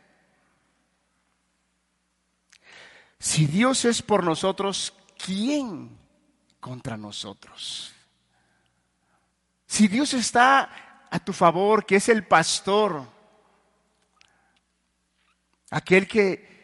[3.19, 5.91] Si Dios es por nosotros, ¿quién
[6.59, 7.93] contra nosotros?
[9.67, 13.14] Si Dios está a tu favor, que es el pastor,
[15.75, 16.55] aquel que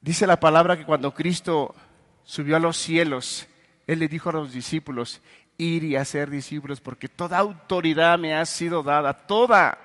[0.00, 1.74] dice la palabra que cuando Cristo
[2.24, 3.46] subió a los cielos,
[3.86, 5.20] Él le dijo a los discípulos,
[5.58, 9.78] ir y hacer discípulos, porque toda autoridad me ha sido dada, toda,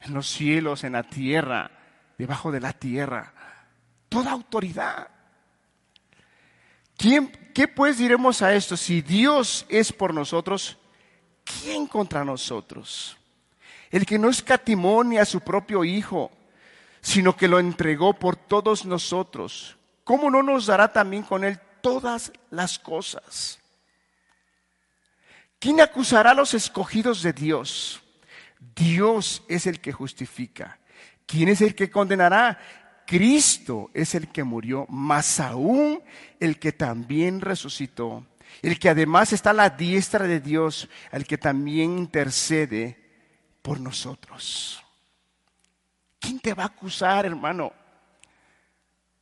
[0.00, 1.70] en los cielos, en la tierra,
[2.16, 3.34] debajo de la tierra
[4.08, 5.08] toda autoridad.
[6.96, 8.76] ¿Quién, ¿Qué pues diremos a esto?
[8.76, 10.78] Si Dios es por nosotros,
[11.44, 13.16] ¿quién contra nosotros?
[13.90, 16.30] El que no escatimó ni a su propio Hijo,
[17.08, 22.30] sino que lo entregó por todos nosotros, ¿cómo no nos dará también con él todas
[22.50, 23.58] las cosas?
[25.58, 28.02] ¿Quién acusará a los escogidos de Dios?
[28.76, 30.80] Dios es el que justifica.
[31.24, 32.58] ¿Quién es el que condenará?
[33.06, 36.02] Cristo es el que murió, más aún
[36.38, 38.26] el que también resucitó,
[38.60, 43.02] el que además está a la diestra de Dios, el que también intercede
[43.62, 44.84] por nosotros.
[46.18, 47.72] ¿Quién te va a acusar, hermano?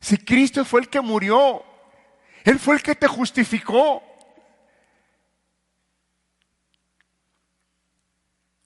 [0.01, 1.64] Si Cristo fue el que murió,
[2.44, 4.03] Él fue el que te justificó.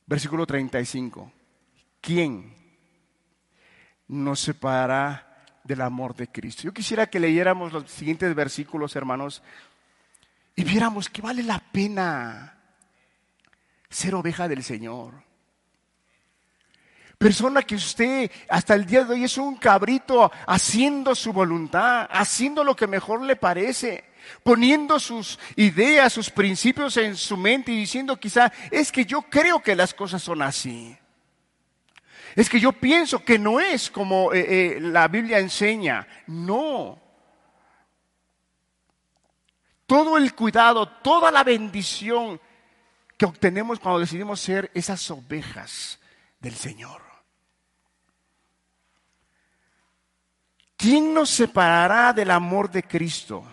[0.07, 1.33] Versículo 35.
[2.01, 2.61] ¿Quién
[4.11, 5.31] nos separará
[5.63, 6.63] del amor de Cristo.
[6.65, 9.43] Yo quisiera que leyéramos los siguientes versículos, hermanos,
[10.57, 12.59] y viéramos que vale la pena
[13.89, 15.23] ser oveja del Señor.
[17.21, 22.65] Persona que usted hasta el día de hoy es un cabrito haciendo su voluntad, haciendo
[22.65, 24.05] lo que mejor le parece,
[24.43, 29.61] poniendo sus ideas, sus principios en su mente y diciendo quizá, es que yo creo
[29.61, 30.97] que las cosas son así.
[32.37, 36.09] Es que yo pienso que no es como eh, eh, la Biblia enseña.
[36.27, 36.99] No.
[39.85, 42.41] Todo el cuidado, toda la bendición
[43.19, 46.01] que obtenemos cuando decidimos ser esas ovejas
[46.41, 47.10] del Señor.
[50.81, 53.45] ¿Quién nos separará del amor de Cristo?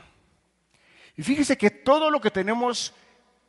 [1.17, 2.93] Y fíjese que todo lo que tenemos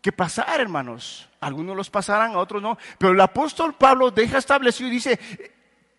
[0.03, 4.89] que pasar, hermanos, algunos los pasarán, a otros no, pero el apóstol Pablo deja establecido
[4.89, 5.21] y dice,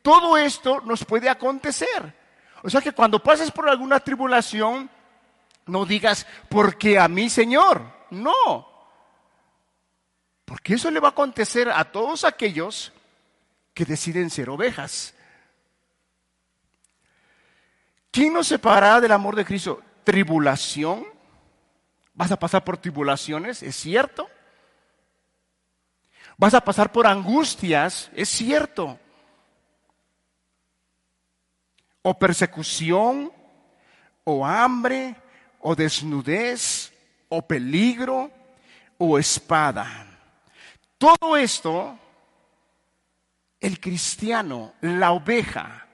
[0.02, 2.14] todo esto nos puede acontecer.
[2.64, 4.90] O sea que cuando pases por alguna tribulación,
[5.68, 8.68] no digas, porque a mí, Señor, no.
[10.44, 12.92] Porque eso le va a acontecer a todos aquellos
[13.74, 15.14] que deciden ser ovejas.
[18.12, 19.82] ¿Quién nos separará del amor de Cristo?
[20.04, 21.06] ¿Tribulación?
[22.14, 23.64] ¿Vas a pasar por tribulaciones?
[23.64, 24.30] ¿Es cierto?
[26.38, 28.10] ¿Vas a pasar por angustias?
[28.16, 28.98] ¿Es cierto?
[32.02, 33.32] ¿O persecución?
[34.24, 35.16] ¿O hambre?
[35.60, 36.94] ¿O desnudez?
[37.28, 38.32] ¿O peligro?
[38.98, 40.08] ¿O espada?
[40.98, 41.98] Todo esto,
[43.60, 45.89] el cristiano, la oveja,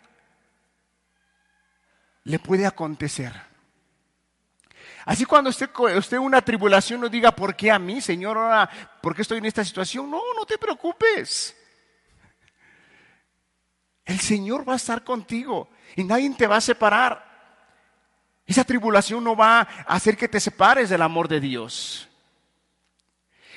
[2.26, 3.32] le puede acontecer.
[5.06, 8.38] Así cuando usted, usted una tribulación no diga, ¿por qué a mí, Señor?
[8.38, 8.70] Ahora,
[9.02, 10.10] ¿por qué estoy en esta situación?
[10.10, 11.56] No, no te preocupes.
[14.04, 17.24] El Señor va a estar contigo y nadie te va a separar.
[18.48, 22.10] Esa tribulación no va a hacer que te separes del amor de Dios.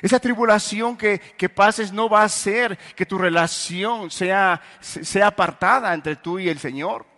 [0.00, 5.92] Esa tribulación que, que, pases no va a hacer que tu relación sea, sea apartada
[5.92, 7.17] entre tú y el Señor.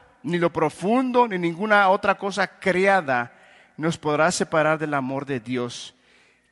[0.23, 3.33] ni lo profundo, ni ninguna otra cosa creada
[3.77, 5.95] nos podrá separar del amor de Dios,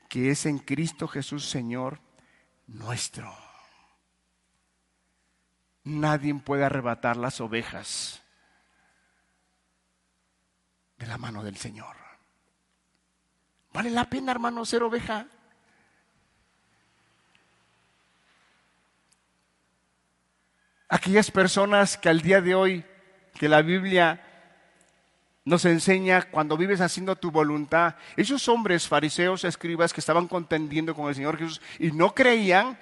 [0.07, 1.99] que es en Cristo Jesús Señor
[2.67, 3.34] nuestro.
[5.84, 8.22] Nadie puede arrebatar las ovejas
[10.97, 11.95] de la mano del Señor.
[13.74, 15.28] ¿Vale la pena, hermano, ser oveja?
[20.89, 22.86] Aquellas personas que al día de hoy
[23.40, 24.22] que la Biblia
[25.46, 27.96] nos enseña cuando vives haciendo tu voluntad.
[28.18, 32.78] Esos hombres, fariseos, escribas que estaban contendiendo con el Señor Jesús y no creían,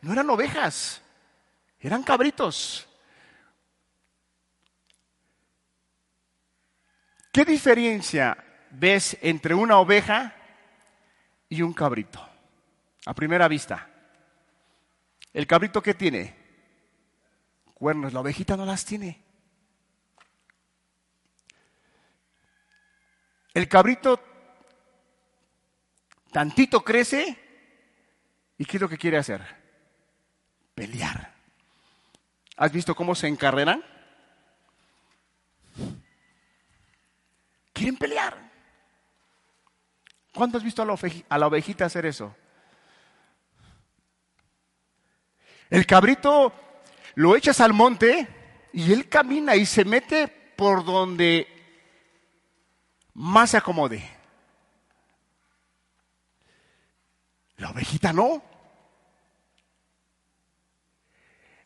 [0.00, 1.02] no eran ovejas,
[1.78, 2.88] eran cabritos.
[7.30, 10.34] ¿Qué diferencia ves entre una oveja
[11.50, 12.26] y un cabrito?
[13.04, 13.86] A primera vista.
[15.34, 16.34] ¿El cabrito qué tiene?
[17.74, 19.29] Cuernos, la ovejita no las tiene.
[23.52, 24.20] El cabrito
[26.30, 27.36] tantito crece
[28.56, 29.42] y ¿qué es lo que quiere hacer?
[30.74, 31.34] Pelear.
[32.56, 33.82] ¿Has visto cómo se encarreran?
[37.72, 38.50] Quieren pelear.
[40.32, 40.96] ¿Cuándo has visto a la,
[41.28, 42.36] a la ovejita hacer eso?
[45.70, 46.52] El cabrito
[47.14, 48.28] lo echas al monte
[48.72, 51.59] y él camina y se mete por donde
[53.20, 54.02] más se acomode.
[57.58, 58.42] La ovejita no.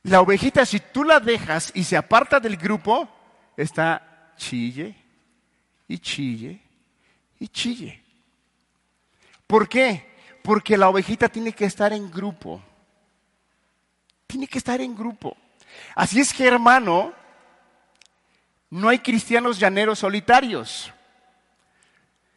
[0.02, 3.08] La ovejita, si tú la dejas y se aparta del grupo,
[3.56, 4.96] está chille
[5.86, 6.60] y chille
[7.38, 8.02] y chille.
[9.46, 10.12] ¿Por qué?
[10.42, 12.60] Porque la ovejita tiene que estar en grupo.
[14.26, 15.36] Tiene que estar en grupo.
[15.94, 17.12] Así es que, hermano,
[18.70, 20.92] no hay cristianos llaneros solitarios.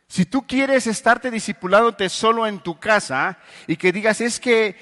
[0.08, 3.38] Si tú quieres estarte discipulándote solo en tu casa
[3.68, 4.76] y que digas, es que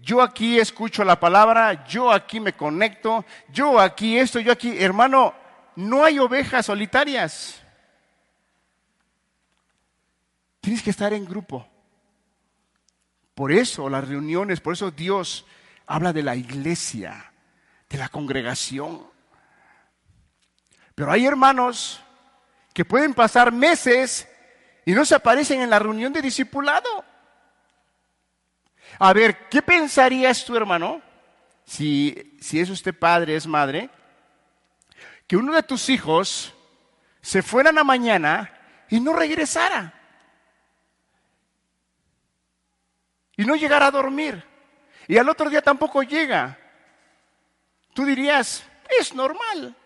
[0.00, 5.34] yo aquí escucho la palabra, yo aquí me conecto, yo aquí esto, yo aquí, hermano,
[5.76, 7.62] no hay ovejas solitarias.
[10.60, 11.68] Tienes que estar en grupo.
[13.34, 15.46] Por eso las reuniones, por eso Dios
[15.86, 17.32] habla de la iglesia,
[17.88, 19.06] de la congregación.
[20.94, 22.00] Pero hay hermanos
[22.72, 24.26] que pueden pasar meses
[24.88, 27.04] y no se aparecen en la reunión de discipulado.
[28.98, 31.02] A ver, ¿qué pensarías tú, hermano,
[31.66, 33.90] si, si es usted padre, es madre,
[35.26, 36.54] que uno de tus hijos
[37.20, 38.50] se fuera a mañana
[38.88, 39.92] y no regresara?
[43.36, 44.42] Y no llegara a dormir.
[45.06, 46.58] Y al otro día tampoco llega.
[47.92, 48.64] Tú dirías,
[48.98, 49.76] es normal.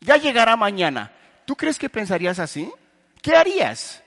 [0.00, 1.12] Ya llegará mañana.
[1.44, 2.72] ¿Tú crees que pensarías así?
[3.22, 4.02] ¿Qué harías?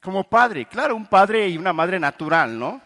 [0.00, 2.80] Como padre, claro, un padre y una madre natural, ¿no?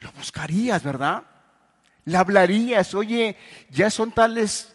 [0.00, 1.22] Lo buscarías, ¿verdad?
[2.04, 3.36] Le hablarías, oye,
[3.70, 4.74] ya son tales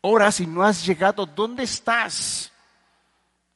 [0.00, 2.52] horas y no has llegado, ¿dónde estás?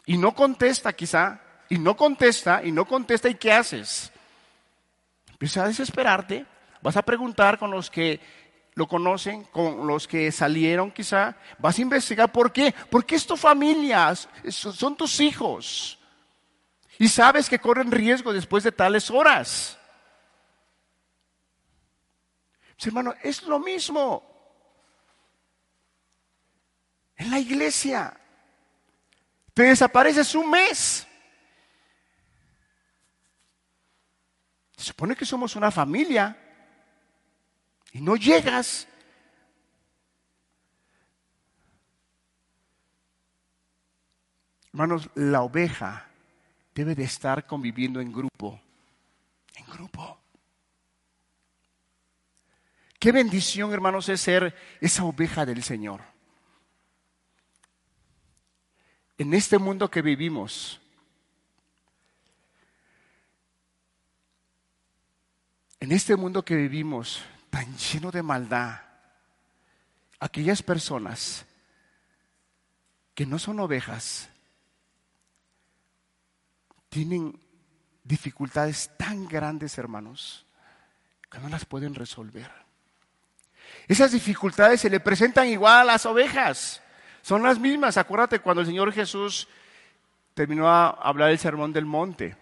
[0.06, 4.10] Y no contesta quizá, y no contesta, y no contesta, ¿y qué haces?
[5.30, 6.44] Empiezas a desesperarte,
[6.82, 8.20] vas a preguntar con los que
[8.80, 13.36] lo conocen, con los que salieron quizá, vas a investigar por qué, porque es tu
[13.36, 14.14] familia,
[14.48, 15.98] son tus hijos.
[16.98, 19.78] Y sabes que corren riesgo después de tales horas.
[22.74, 24.22] Pues, hermano, es lo mismo.
[27.16, 28.18] En la iglesia.
[29.52, 31.06] Te desapareces un mes.
[34.74, 36.49] Se supone que somos una familia
[37.92, 38.86] y no llegas.
[44.72, 46.08] Hermanos, la oveja
[46.74, 48.60] debe de estar conviviendo en grupo,
[49.56, 50.18] en grupo.
[52.98, 56.02] Qué bendición, hermanos, es ser esa oveja del Señor.
[59.18, 60.80] En este mundo que vivimos,
[65.80, 68.80] en este mundo que vivimos, tan lleno de maldad,
[70.20, 71.44] aquellas personas
[73.14, 74.30] que no son ovejas
[76.88, 77.38] tienen
[78.02, 80.46] dificultades tan grandes, hermanos,
[81.30, 82.50] que no las pueden resolver.
[83.86, 86.82] Esas dificultades se le presentan igual a las ovejas.
[87.22, 87.96] Son las mismas.
[87.96, 89.48] Acuérdate cuando el Señor Jesús
[90.34, 92.36] terminó a hablar el sermón del monte,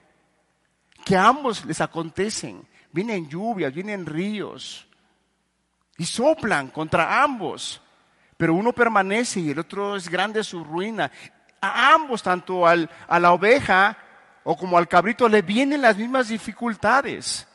[1.05, 2.67] que a ambos les acontecen.
[2.93, 4.88] Vienen lluvias, vienen ríos,
[5.99, 7.83] y soplan contra ambos.
[8.37, 11.11] Pero uno permanece y el otro es grande su ruina.
[11.61, 13.99] A ambos, tanto al, a la oveja
[14.45, 17.47] o como al cabrito, le vienen las mismas dificultades.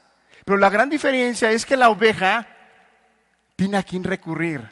[0.45, 2.45] Pero la gran diferencia es que la oveja
[3.55, 4.69] tiene a quien recurrir.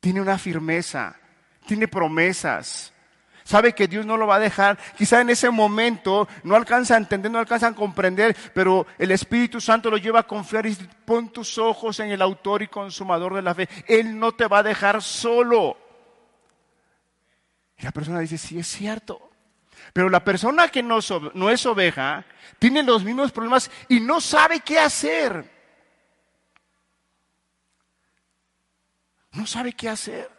[0.00, 1.14] Tiene una firmeza,
[1.66, 2.94] tiene promesas,
[3.48, 4.78] sabe que Dios no lo va a dejar.
[4.98, 9.58] Quizá en ese momento no alcanza a entender, no alcanza a comprender, pero el Espíritu
[9.58, 10.74] Santo lo lleva a confiar y
[11.06, 13.66] pon tus ojos en el autor y consumador de la fe.
[13.86, 15.78] Él no te va a dejar solo.
[17.78, 19.30] Y la persona dice, sí, es cierto.
[19.94, 20.98] Pero la persona que no,
[21.32, 22.26] no es oveja
[22.58, 25.50] tiene los mismos problemas y no sabe qué hacer.
[29.32, 30.37] No sabe qué hacer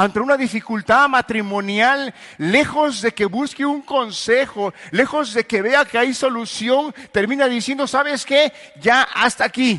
[0.00, 5.98] ante una dificultad matrimonial, lejos de que busque un consejo, lejos de que vea que
[5.98, 8.50] hay solución, termina diciendo, ¿sabes qué?
[8.80, 9.78] Ya hasta aquí.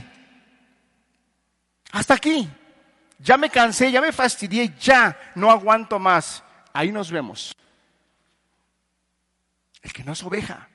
[1.92, 2.48] Hasta aquí.
[3.18, 6.44] Ya me cansé, ya me fastidié, ya no aguanto más.
[6.72, 7.56] Ahí nos vemos.
[9.82, 10.70] El que no es oveja,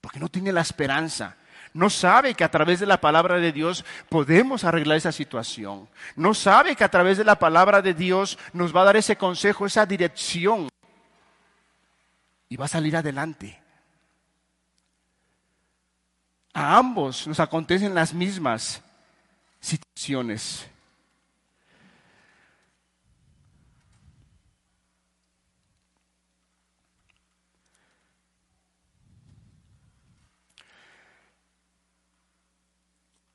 [0.00, 1.36] porque no tiene la esperanza,
[1.72, 5.88] no sabe que a través de la palabra de Dios podemos arreglar esa situación.
[6.16, 9.16] No sabe que a través de la palabra de Dios nos va a dar ese
[9.16, 10.68] consejo, esa dirección.
[12.48, 13.60] Y va a salir adelante.
[16.52, 18.82] A ambos nos acontecen las mismas
[19.60, 20.68] situaciones.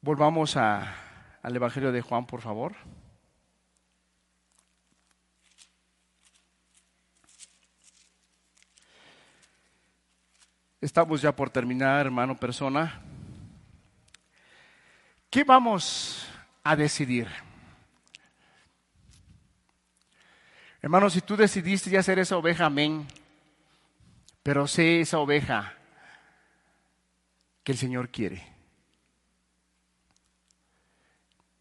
[0.05, 2.75] Volvamos al Evangelio de Juan, por favor.
[10.79, 13.01] Estamos ya por terminar, hermano persona.
[15.31, 16.29] ¿Qué vamos
[16.63, 17.27] a decidir?
[20.83, 23.07] Hermano, si tú decidiste ya ser esa oveja, amén.
[24.43, 25.73] pero sé esa oveja
[27.63, 28.54] que el Señor quiere.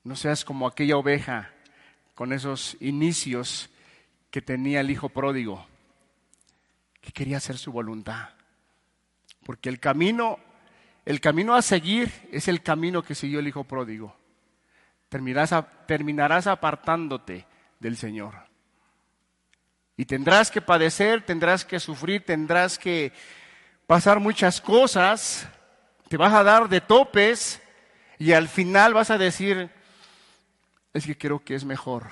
[0.05, 1.51] No seas como aquella oveja
[2.15, 3.71] con esos inicios
[4.31, 5.67] que tenía el hijo pródigo,
[7.01, 8.29] que quería hacer su voluntad.
[9.45, 10.39] Porque el camino,
[11.05, 14.15] el camino a seguir es el camino que siguió el hijo pródigo.
[15.09, 15.55] Terminarás,
[15.87, 17.47] terminarás apartándote
[17.81, 18.35] del Señor.
[19.97, 23.13] Y tendrás que padecer, tendrás que sufrir, tendrás que
[23.87, 25.47] pasar muchas cosas,
[26.09, 27.63] te vas a dar de topes
[28.19, 29.71] y al final vas a decir,
[30.95, 32.07] es que creo que es mejor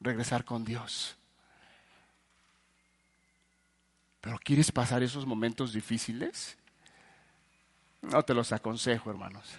[0.00, 1.16] regresar con Dios.
[4.20, 6.56] Pero ¿quieres pasar esos momentos difíciles?
[8.00, 9.58] No te los aconsejo, hermanos.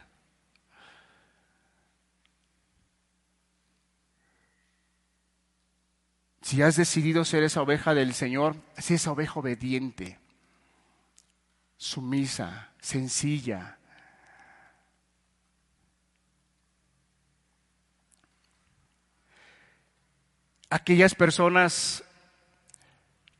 [6.41, 10.20] Si has decidido ser esa oveja del Señor, sé esa oveja obediente,
[11.76, 13.80] sumisa, sencilla,
[20.70, 22.03] aquellas personas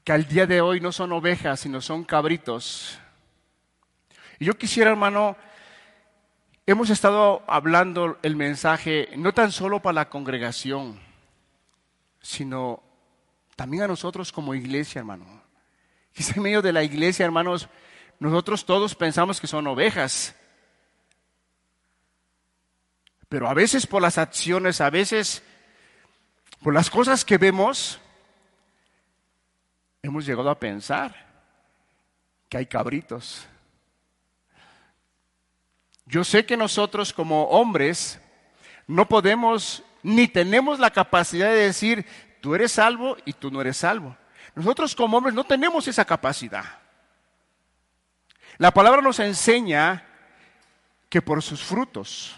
[0.04, 3.00] que al día de hoy no son ovejas, sino son cabritos.
[4.40, 5.36] Y yo quisiera, hermano,
[6.66, 11.00] hemos estado hablando el mensaje no tan solo para la congregación,
[12.22, 12.84] sino
[13.56, 15.44] también a nosotros como iglesia, hermano.
[16.14, 17.68] Quizá en medio de la iglesia, hermanos,
[18.20, 20.36] nosotros todos pensamos que son ovejas.
[23.28, 25.44] Pero a veces por las acciones, a veces
[26.66, 28.00] por las cosas que vemos,
[30.02, 31.14] hemos llegado a pensar
[32.50, 33.46] que hay cabritos.
[36.08, 38.20] Yo sé que nosotros como hombres
[38.88, 42.04] no podemos ni tenemos la capacidad de decir,
[42.42, 44.18] tú eres salvo y tú no eres salvo.
[44.56, 46.66] Nosotros como hombres no tenemos esa capacidad.
[48.58, 50.04] La palabra nos enseña
[51.10, 52.36] que por sus frutos,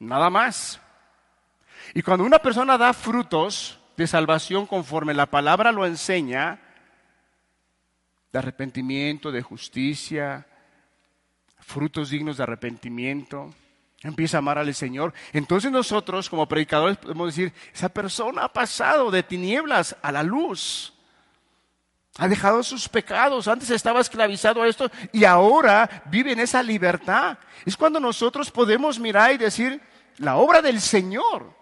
[0.00, 0.80] nada más.
[1.92, 6.60] Y cuando una persona da frutos de salvación conforme la palabra lo enseña,
[8.32, 10.46] de arrepentimiento, de justicia,
[11.60, 13.54] frutos dignos de arrepentimiento,
[14.02, 15.14] empieza a amar al Señor.
[15.32, 20.92] Entonces nosotros como predicadores podemos decir, esa persona ha pasado de tinieblas a la luz.
[22.18, 23.48] Ha dejado sus pecados.
[23.48, 27.38] Antes estaba esclavizado a esto y ahora vive en esa libertad.
[27.64, 29.80] Es cuando nosotros podemos mirar y decir,
[30.18, 31.54] la obra del Señor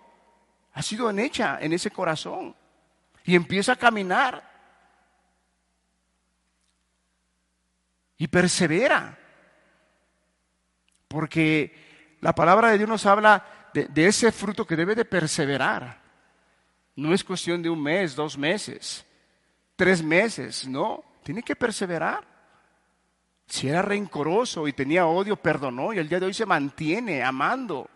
[0.72, 2.54] ha sido hecha en ese corazón
[3.24, 4.50] y empieza a caminar
[8.16, 9.18] y persevera.
[11.08, 16.00] Porque la palabra de Dios nos habla de, de, ese fruto que debe de perseverar.
[16.96, 19.04] No es cuestión de un mes, dos meses,
[19.76, 22.32] tres meses, no, tiene que perseverar.
[23.46, 27.90] Si era rencoroso y tenía odio, perdonó y el día de hoy se mantiene amando.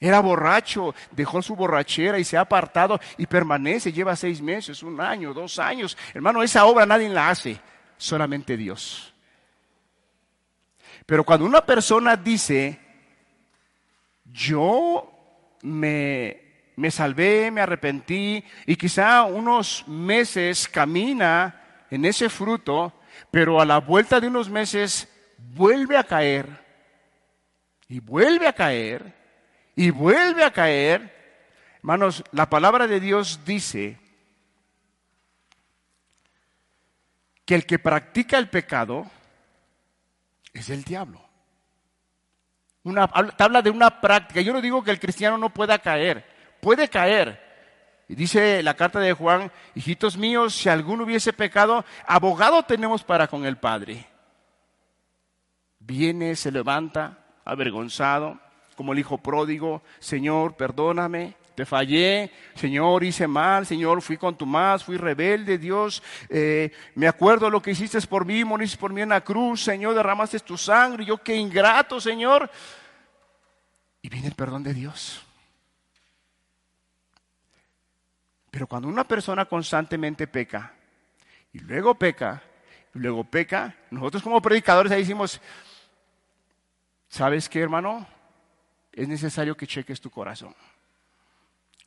[0.00, 5.00] Era borracho, dejó su borrachera y se ha apartado y permanece, lleva seis meses, un
[5.00, 5.96] año, dos años.
[6.14, 7.58] Hermano, esa obra nadie la hace,
[7.96, 9.12] solamente Dios.
[11.04, 12.78] Pero cuando una persona dice,
[14.24, 15.10] yo
[15.62, 16.42] me,
[16.76, 22.92] me salvé, me arrepentí y quizá unos meses camina en ese fruto,
[23.32, 26.46] pero a la vuelta de unos meses vuelve a caer
[27.88, 29.17] y vuelve a caer
[29.78, 31.14] y vuelve a caer.
[31.76, 33.96] Hermanos, la palabra de Dios dice
[37.44, 39.08] que el que practica el pecado
[40.52, 41.22] es el diablo.
[42.82, 44.40] Una, habla de una práctica.
[44.40, 46.26] Yo no digo que el cristiano no pueda caer,
[46.60, 47.40] puede caer.
[48.08, 53.28] Y dice la carta de Juan, hijitos míos, si alguno hubiese pecado, abogado tenemos para
[53.28, 54.08] con el Padre.
[55.78, 58.40] Viene, se levanta, avergonzado,
[58.78, 64.46] como el hijo pródigo, Señor, perdóname, te fallé, Señor, hice mal, Señor, fui con tu
[64.46, 69.00] más, fui rebelde, Dios, eh, me acuerdo lo que hiciste por mí, moriste por mí
[69.00, 72.48] en la cruz, Señor, derramaste tu sangre, yo qué ingrato, Señor.
[74.00, 75.26] Y viene el perdón de Dios.
[78.52, 80.72] Pero cuando una persona constantemente peca,
[81.52, 82.44] y luego peca,
[82.94, 85.40] y luego peca, nosotros como predicadores ahí decimos,
[87.08, 88.06] ¿sabes qué, hermano?
[88.98, 90.52] Es necesario que cheques tu corazón.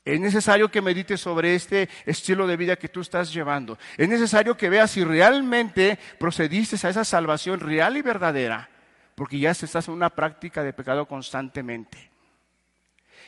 [0.05, 3.77] Es necesario que medites sobre este estilo de vida que tú estás llevando.
[3.97, 8.69] Es necesario que veas si realmente procediste a esa salvación real y verdadera,
[9.13, 12.09] porque ya estás en una práctica de pecado constantemente.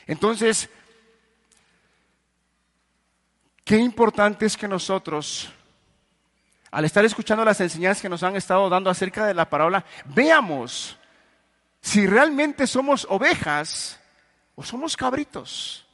[0.06, 0.70] Entonces,
[3.64, 5.52] qué importante es que nosotros
[6.70, 10.98] al estar escuchando las enseñanzas que nos han estado dando acerca de la parábola, veamos
[11.84, 14.00] si realmente somos ovejas
[14.54, 15.86] o somos cabritos.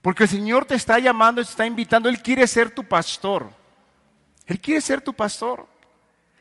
[0.00, 3.50] Porque el Señor te está llamando, te está invitando, Él quiere ser tu pastor.
[4.46, 5.66] Él quiere ser tu pastor.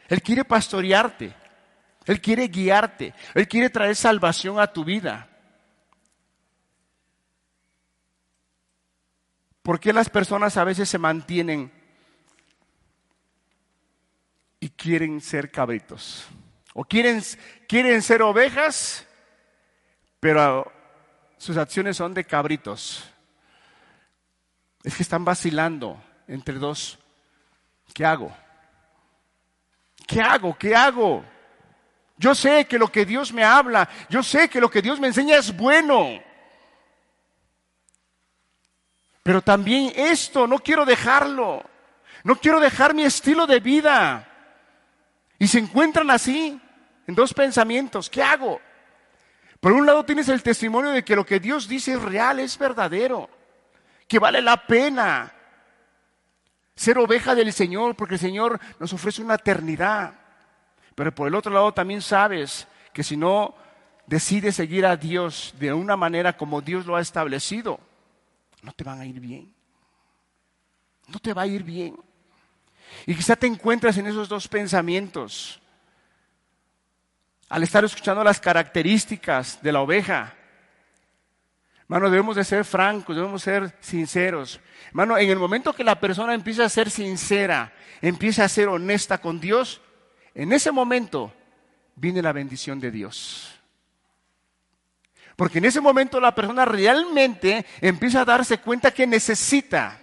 [0.07, 1.33] Él quiere pastorearte.
[2.05, 3.15] Él quiere guiarte.
[3.33, 5.27] Él quiere traer salvación a tu vida.
[9.63, 11.71] ¿Por qué las personas a veces se mantienen
[14.59, 16.27] y quieren ser cabritos?
[16.73, 17.21] O quieren,
[17.67, 19.05] quieren ser ovejas,
[20.19, 20.71] pero
[21.37, 23.03] sus acciones son de cabritos.
[24.83, 26.97] Es que están vacilando entre dos.
[27.93, 28.35] ¿Qué hago?
[30.07, 30.57] ¿Qué hago?
[30.57, 31.23] ¿Qué hago?
[32.17, 35.07] Yo sé que lo que Dios me habla, yo sé que lo que Dios me
[35.07, 36.21] enseña es bueno.
[39.23, 41.63] Pero también esto, no quiero dejarlo.
[42.23, 44.27] No quiero dejar mi estilo de vida.
[45.39, 46.59] Y se encuentran así,
[47.07, 48.09] en dos pensamientos.
[48.09, 48.59] ¿Qué hago?
[49.59, 52.57] Por un lado tienes el testimonio de que lo que Dios dice es real, es
[52.57, 53.29] verdadero,
[54.07, 55.33] que vale la pena
[56.75, 60.15] ser oveja del Señor, porque el Señor nos ofrece una eternidad.
[60.95, 63.55] Pero por el otro lado también sabes que si no
[64.05, 67.79] decides seguir a Dios de una manera como Dios lo ha establecido,
[68.61, 69.53] no te van a ir bien.
[71.07, 71.97] No te va a ir bien.
[73.05, 75.61] Y quizá te encuentras en esos dos pensamientos.
[77.53, 80.33] Al estar escuchando las características de la oveja.
[81.81, 84.59] Hermano, debemos de ser francos, debemos ser sinceros.
[84.87, 89.19] Hermano, en el momento que la persona empieza a ser sincera, empieza a ser honesta
[89.19, 89.81] con Dios,
[90.33, 91.31] en ese momento
[91.95, 93.53] viene la bendición de Dios.
[95.35, 99.99] Porque en ese momento la persona realmente empieza a darse cuenta que necesita.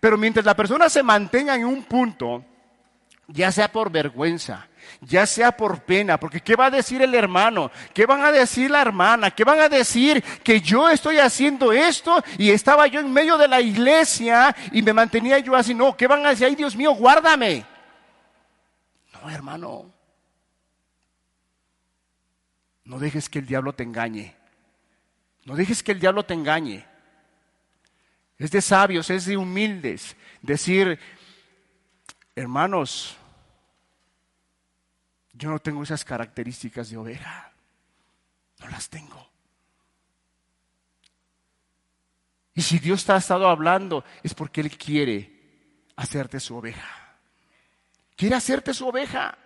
[0.00, 2.44] Pero mientras la persona se mantenga en un punto,
[3.28, 4.68] ya sea por vergüenza,
[5.00, 7.70] ya sea por pena, porque ¿qué va a decir el hermano?
[7.92, 9.30] ¿Qué van a decir la hermana?
[9.30, 13.48] ¿Qué van a decir que yo estoy haciendo esto y estaba yo en medio de
[13.48, 15.74] la iglesia y me mantenía yo así?
[15.74, 16.46] No, ¿qué van a decir?
[16.46, 17.64] Ay, Dios mío, guárdame.
[19.12, 19.92] No, hermano.
[22.84, 24.36] No dejes que el diablo te engañe.
[25.44, 26.86] No dejes que el diablo te engañe.
[28.38, 30.98] Es de sabios, es de humildes decir,
[32.34, 33.16] hermanos,
[35.34, 37.52] yo no tengo esas características de oveja.
[38.60, 39.30] No las tengo.
[42.54, 47.16] Y si Dios te ha estado hablando, es porque Él quiere hacerte su oveja.
[48.16, 49.36] Quiere hacerte su oveja.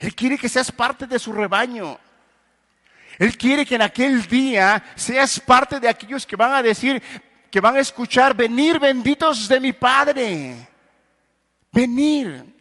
[0.00, 1.98] Él quiere que seas parte de su rebaño.
[3.18, 7.00] Él quiere que en aquel día seas parte de aquellos que van a decir,
[7.48, 10.68] que van a escuchar, venir benditos de mi Padre.
[11.70, 12.51] Venir.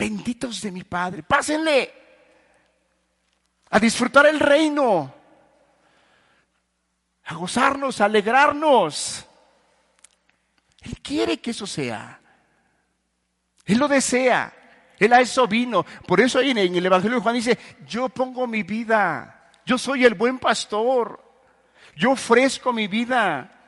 [0.00, 1.22] Benditos de mi Padre.
[1.22, 1.92] Pásenle
[3.68, 5.14] a disfrutar el reino.
[7.26, 9.26] A gozarnos, a alegrarnos.
[10.80, 12.18] Él quiere que eso sea.
[13.66, 14.50] Él lo desea.
[14.98, 15.84] Él a eso vino.
[16.06, 19.50] Por eso en el Evangelio de Juan dice, yo pongo mi vida.
[19.66, 21.22] Yo soy el buen pastor.
[21.94, 23.59] Yo ofrezco mi vida.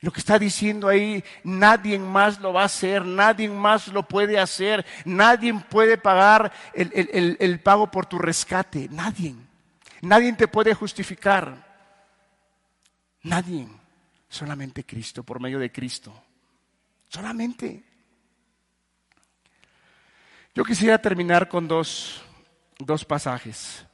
[0.00, 4.38] Lo que está diciendo ahí, nadie más lo va a hacer, nadie más lo puede
[4.38, 9.34] hacer, nadie puede pagar el, el pago por tu rescate, nadie.
[10.02, 11.68] Nadie te puede justificar.
[13.22, 13.68] Nadie.
[14.28, 16.12] Solamente Cristo, por medio de Cristo.
[17.08, 17.84] Solamente.
[20.54, 22.22] Yo quisiera terminar con dos,
[22.78, 23.84] dos pasajes.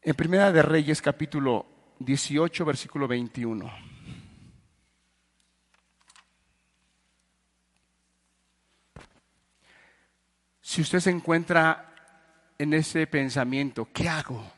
[0.00, 1.66] En Primera de Reyes capítulo
[1.98, 3.97] 18, versículo 21.
[10.68, 11.94] Si usted se encuentra
[12.58, 14.52] en ese pensamiento, ¿qué hago?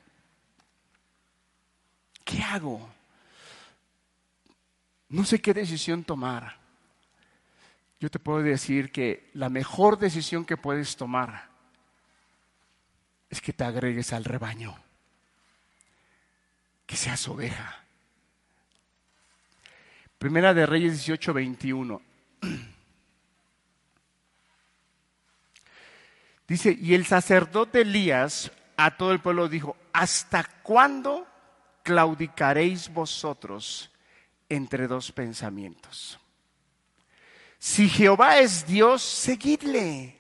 [2.25, 2.91] ¿Qué hago?
[5.11, 6.61] No sé qué decisión tomar
[8.01, 11.51] yo te puedo decir que la mejor decisión que puedes tomar
[13.29, 14.75] es que te agregues al rebaño,
[16.87, 17.85] que seas oveja.
[20.19, 22.03] Primera de Reyes 18, 21.
[26.51, 31.25] Dice, y el sacerdote Elías a todo el pueblo dijo, ¿hasta cuándo
[31.85, 33.93] claudicaréis vosotros
[34.49, 36.19] entre dos pensamientos?
[37.57, 40.19] Si Jehová es Dios, seguidle.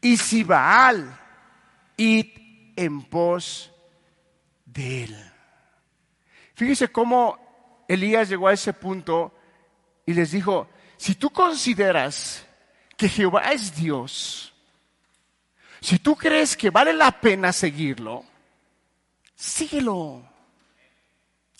[0.00, 1.18] Y si Baal,
[1.96, 2.28] id
[2.76, 3.72] en pos
[4.64, 5.32] de él.
[6.54, 9.34] Fíjese cómo Elías llegó a ese punto
[10.06, 12.46] y les dijo, si tú consideras
[12.96, 14.53] que Jehová es Dios,
[15.84, 18.24] si tú crees que vale la pena seguirlo,
[19.34, 20.22] síguelo.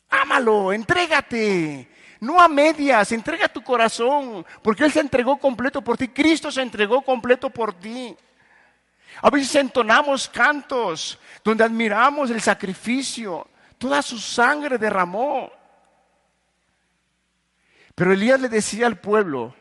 [0.08, 1.90] Ámalo, entrégate.
[2.20, 6.08] No a medias, entrega tu corazón, porque Él se entregó completo por ti.
[6.08, 8.16] Cristo se entregó completo por ti.
[9.20, 13.46] A veces entonamos cantos donde admiramos el sacrificio.
[13.76, 15.52] Toda su sangre derramó.
[17.94, 19.54] Pero Elías le decía al pueblo,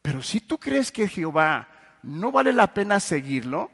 [0.00, 1.66] pero si tú crees que Jehová
[2.02, 3.70] no vale la pena seguirlo,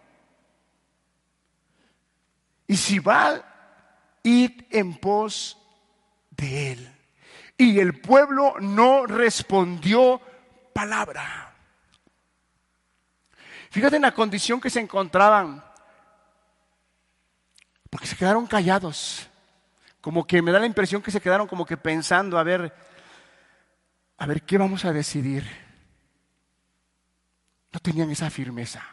[2.66, 3.42] y si va,
[4.22, 5.58] id en pos
[6.30, 6.90] de él.
[7.56, 10.20] Y el pueblo no respondió
[10.72, 11.54] palabra.
[13.70, 15.62] Fíjate en la condición que se encontraban,
[17.90, 19.28] porque se quedaron callados,
[20.00, 22.74] como que me da la impresión que se quedaron como que pensando, a ver,
[24.16, 25.63] a ver, ¿qué vamos a decidir?
[27.74, 28.84] No tenían esa firmeza.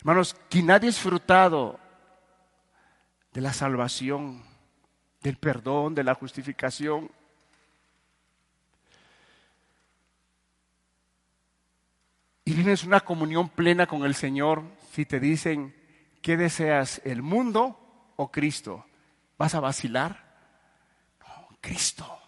[0.00, 1.78] Hermanos, quien ha disfrutado
[3.32, 4.42] de la salvación,
[5.20, 7.08] del perdón, de la justificación,
[12.44, 15.76] y tienes una comunión plena con el Señor, si te dicen,
[16.22, 18.84] ¿qué deseas, el mundo o Cristo?
[19.38, 20.26] ¿Vas a vacilar?
[21.60, 22.25] Cristo.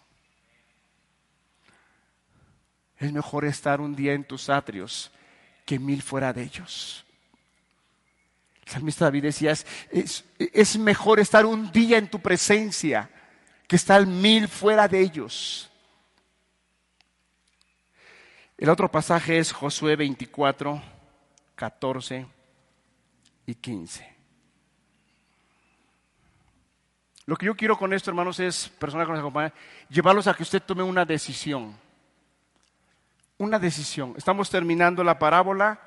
[2.99, 5.11] Es mejor estar un día en tus atrios
[5.65, 7.05] que mil fuera de ellos.
[8.65, 13.09] El salmista David decía, es, es mejor estar un día en tu presencia
[13.67, 15.71] que estar mil fuera de ellos.
[18.57, 20.81] El otro pasaje es Josué 24,
[21.55, 22.27] 14
[23.45, 24.15] y 15.
[27.25, 29.53] Lo que yo quiero con esto, hermanos, es, personas que nos acompañan,
[29.87, 31.73] llevarlos a que usted tome una decisión.
[33.39, 34.13] Una decisión.
[34.17, 35.79] Estamos terminando la parábola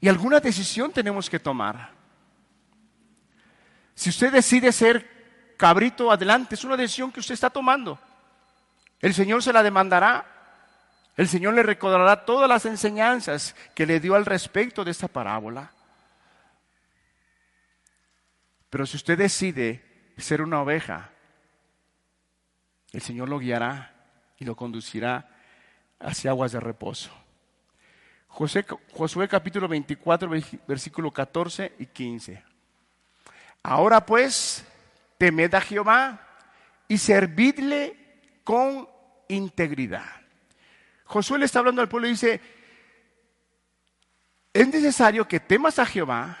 [0.00, 1.90] y alguna decisión tenemos que tomar.
[3.94, 7.98] Si usted decide ser cabrito adelante, es una decisión que usted está tomando.
[9.00, 10.24] El Señor se la demandará.
[11.16, 15.72] El Señor le recordará todas las enseñanzas que le dio al respecto de esta parábola.
[18.70, 21.10] Pero si usted decide ser una oveja,
[22.92, 23.92] el Señor lo guiará
[24.38, 25.28] y lo conducirá
[26.00, 27.10] hacia aguas de reposo.
[28.28, 30.30] Josué capítulo 24,
[30.66, 32.42] versículo 14 y 15.
[33.62, 34.64] Ahora pues,
[35.18, 36.26] temed a Jehová
[36.88, 37.96] y servidle
[38.44, 38.88] con
[39.28, 40.06] integridad.
[41.04, 42.40] Josué le está hablando al pueblo y dice,
[44.52, 46.38] es necesario que temas a Jehová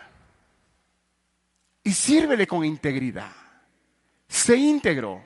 [1.82, 3.32] y sírvele con integridad.
[4.28, 5.24] Sé íntegro,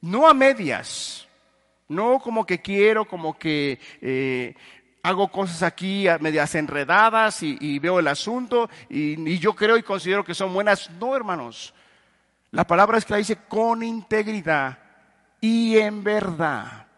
[0.00, 1.27] no a medias,
[1.88, 4.54] no como que quiero, como que eh,
[5.02, 10.24] hago cosas aquí medias enredadas y, veo el asunto y, y, yo creo y considero
[10.24, 10.90] que son buenas.
[11.00, 11.74] No, hermanos.
[12.50, 14.78] La palabra es que la dice con integridad
[15.40, 16.88] y en verdad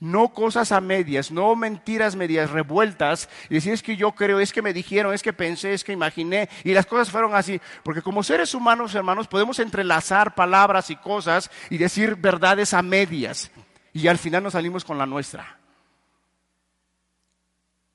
[0.00, 4.52] no cosas a medias, no mentiras medias revueltas, y decir es que yo creo, es
[4.52, 8.00] que me dijeron, es que pensé, es que imaginé, y las cosas fueron así, porque
[8.00, 13.50] como seres humanos, hermanos, podemos entrelazar palabras y cosas y decir verdades a medias,
[13.92, 15.58] y al final nos salimos con la nuestra.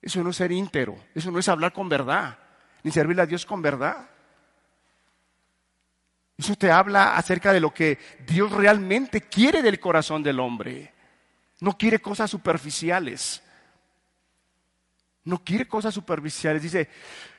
[0.02, 2.38] Eso no es ser íntero, eso no es hablar con verdad,
[2.84, 4.10] ni servirle a Dios con verdad.
[6.38, 10.94] Eso te habla acerca de lo que Dios realmente quiere del corazón del hombre.
[11.62, 13.42] No quiere cosas superficiales.
[15.24, 16.62] No quiere cosas superficiales.
[16.62, 16.90] Dice,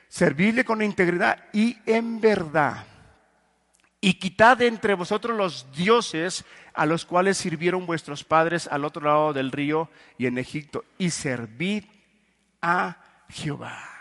[0.07, 2.85] servirle con integridad y en verdad.
[3.99, 9.33] Y quitad entre vosotros los dioses a los cuales sirvieron vuestros padres al otro lado
[9.33, 10.85] del río y en Egipto.
[10.97, 11.85] Y servid
[12.61, 12.97] a
[13.29, 13.97] Jehová.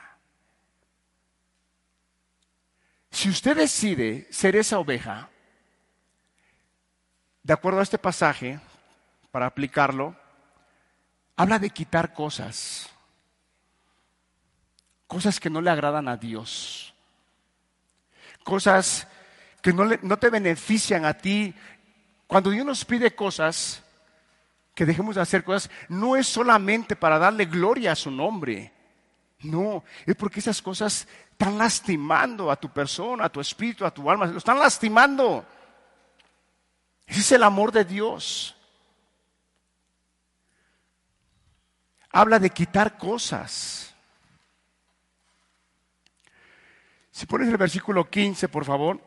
[3.11, 5.30] Si usted decide ser esa oveja,
[7.42, 8.61] de acuerdo a este pasaje,
[9.30, 10.14] para aplicarlo,
[11.36, 12.90] habla de quitar cosas,
[15.07, 16.92] cosas que no le agradan a Dios,
[18.44, 19.09] cosas
[19.67, 21.53] que no, no te benefician a ti.
[22.29, 23.83] Cuando Dios nos pide cosas,
[24.77, 28.73] que dejemos de hacer cosas, no es solamente para darle gloria a su nombre.
[29.41, 34.09] No, es porque esas cosas están lastimando a tu persona, a tu espíritu, a tu
[34.09, 35.45] alma, lo están lastimando.
[37.05, 38.53] Ese es el amor de Dios.
[42.12, 43.93] habla de quitar cosas.
[47.11, 49.06] Si pones el versículo 15, por favor,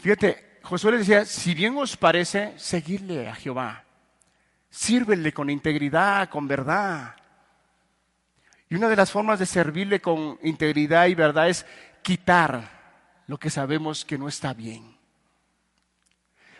[0.00, 3.84] Fíjate, Josué le decía, si bien os parece, seguirle a Jehová.
[4.70, 7.16] Sírvele con integridad, con verdad.
[8.68, 11.66] Y una de las formas de servirle con integridad y verdad es
[12.02, 12.80] quitar
[13.26, 14.96] lo que sabemos que no está bien.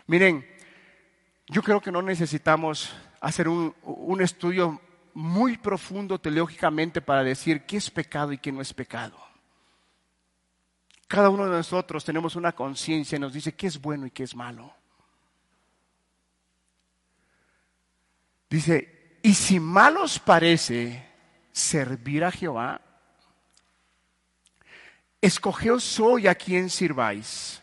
[0.05, 0.45] Miren,
[1.47, 4.81] yo creo que no necesitamos hacer un, un estudio
[5.13, 9.30] muy profundo teológicamente para decir qué es pecado y qué no es pecado.
[11.11, 14.23] Cada uno de nosotros tenemos una conciencia y nos dice qué es bueno y qué
[14.23, 14.73] es malo.
[18.49, 21.05] Dice, y si mal os parece
[21.51, 22.79] servir a Jehová,
[25.19, 27.61] escogeos hoy a quien sirváis.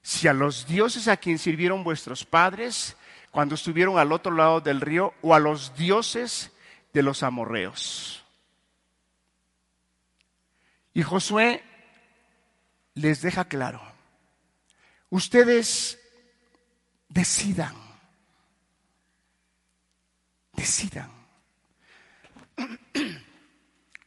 [0.00, 2.96] Si a los dioses a quien sirvieron vuestros padres
[3.30, 6.52] cuando estuvieron al otro lado del río, o a los dioses
[6.94, 8.24] de los amorreos.
[10.94, 11.62] Y Josué
[12.94, 13.80] les deja claro,
[15.10, 15.98] ustedes
[17.08, 17.74] decidan,
[20.52, 21.10] decidan.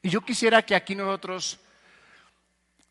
[0.01, 1.59] Y yo quisiera que aquí nosotros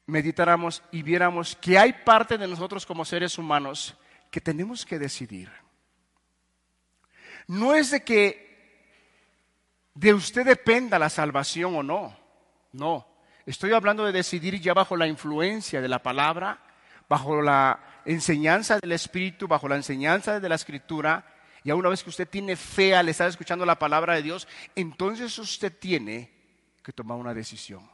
[0.07, 3.95] meditáramos y viéramos que hay parte de nosotros como seres humanos
[4.33, 5.49] que tenemos que decidir.
[7.47, 8.45] No es de que
[9.95, 12.19] de usted dependa la salvación o no,
[12.73, 13.14] no.
[13.47, 16.59] Estoy hablando de decidir ya bajo la influencia de la palabra,
[17.09, 21.27] bajo la enseñanza del Espíritu, bajo la enseñanza de la Escritura.
[21.63, 24.49] Y a una vez que usted tiene fe al estar escuchando la palabra de Dios,
[24.75, 26.33] entonces usted tiene
[26.83, 27.89] que tomar una decisión.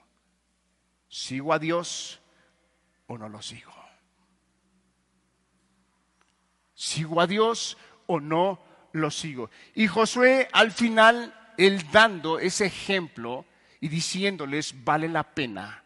[1.09, 2.21] ¿Sigo a Dios
[3.09, 3.73] o no lo sigo?
[6.75, 7.77] ¿Sigo a Dios
[8.07, 9.51] o no lo sigo?
[9.75, 13.45] Y Josué al final, él dando ese ejemplo,
[13.81, 15.83] y diciéndoles, vale la pena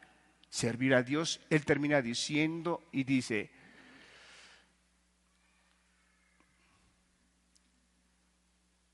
[0.49, 3.51] servir a Dios, Él termina diciendo y dice,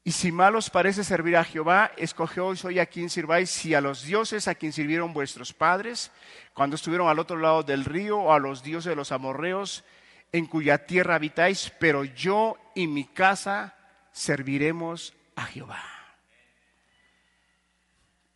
[0.03, 3.81] Y si mal os parece servir a Jehová, escogeos hoy a quien sirváis, si a
[3.81, 6.11] los dioses a quien sirvieron vuestros padres,
[6.55, 9.85] cuando estuvieron al otro lado del río, o a los dioses de los amorreos,
[10.33, 13.77] en cuya tierra habitáis, pero yo y mi casa
[14.11, 16.00] serviremos a Jehová.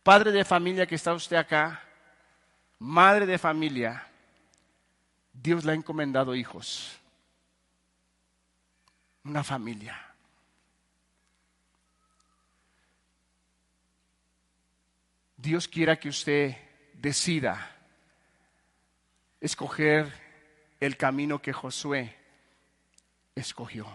[0.05, 1.81] Padre de familia que está usted acá,
[2.77, 4.07] madre de familia,
[5.33, 6.95] Dios le ha encomendado hijos,
[9.23, 9.99] una familia.
[15.37, 16.55] Dios quiera que usted
[16.93, 17.75] decida
[19.41, 20.13] escoger
[20.79, 22.15] el camino que Josué
[23.33, 23.87] escogió.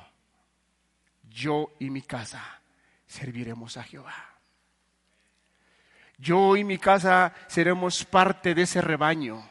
[1.29, 2.61] Yo y mi casa
[3.07, 4.30] serviremos a Jehová.
[6.21, 9.49] Yo y mi casa seremos parte de ese rebaño.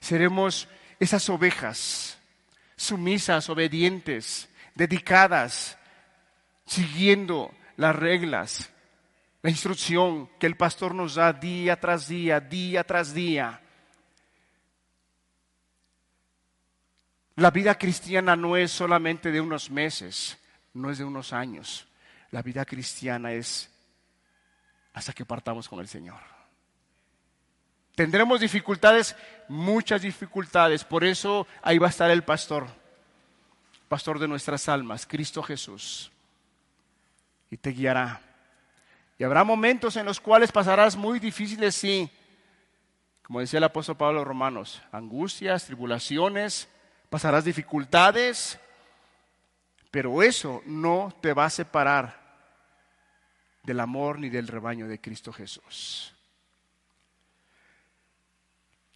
[0.00, 0.68] Seremos
[1.00, 2.18] esas ovejas
[2.76, 5.78] sumisas, obedientes, dedicadas,
[6.66, 8.70] siguiendo las reglas,
[9.42, 13.60] la instrucción que el pastor nos da día tras día, día tras día.
[17.36, 20.38] La vida cristiana no es solamente de unos meses,
[20.72, 21.86] no es de unos años.
[22.30, 23.70] La vida cristiana es
[24.94, 26.20] hasta que partamos con el Señor.
[27.94, 29.14] Tendremos dificultades,
[29.48, 32.66] muchas dificultades, por eso ahí va a estar el pastor,
[33.88, 36.10] pastor de nuestras almas, Cristo Jesús,
[37.50, 38.20] y te guiará.
[39.18, 42.10] Y habrá momentos en los cuales pasarás muy difíciles, sí,
[43.22, 46.68] como decía el apóstol Pablo a Romanos, angustias, tribulaciones,
[47.10, 48.58] pasarás dificultades,
[49.90, 52.23] pero eso no te va a separar
[53.64, 56.14] del amor ni del rebaño de Cristo Jesús.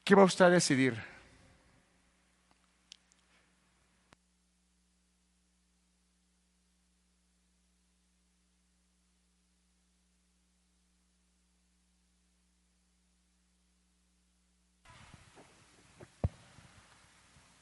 [0.04, 0.96] ¿Qué va usted a decidir?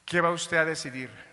[0.05, 1.26] ¿Qué va usted a decidir?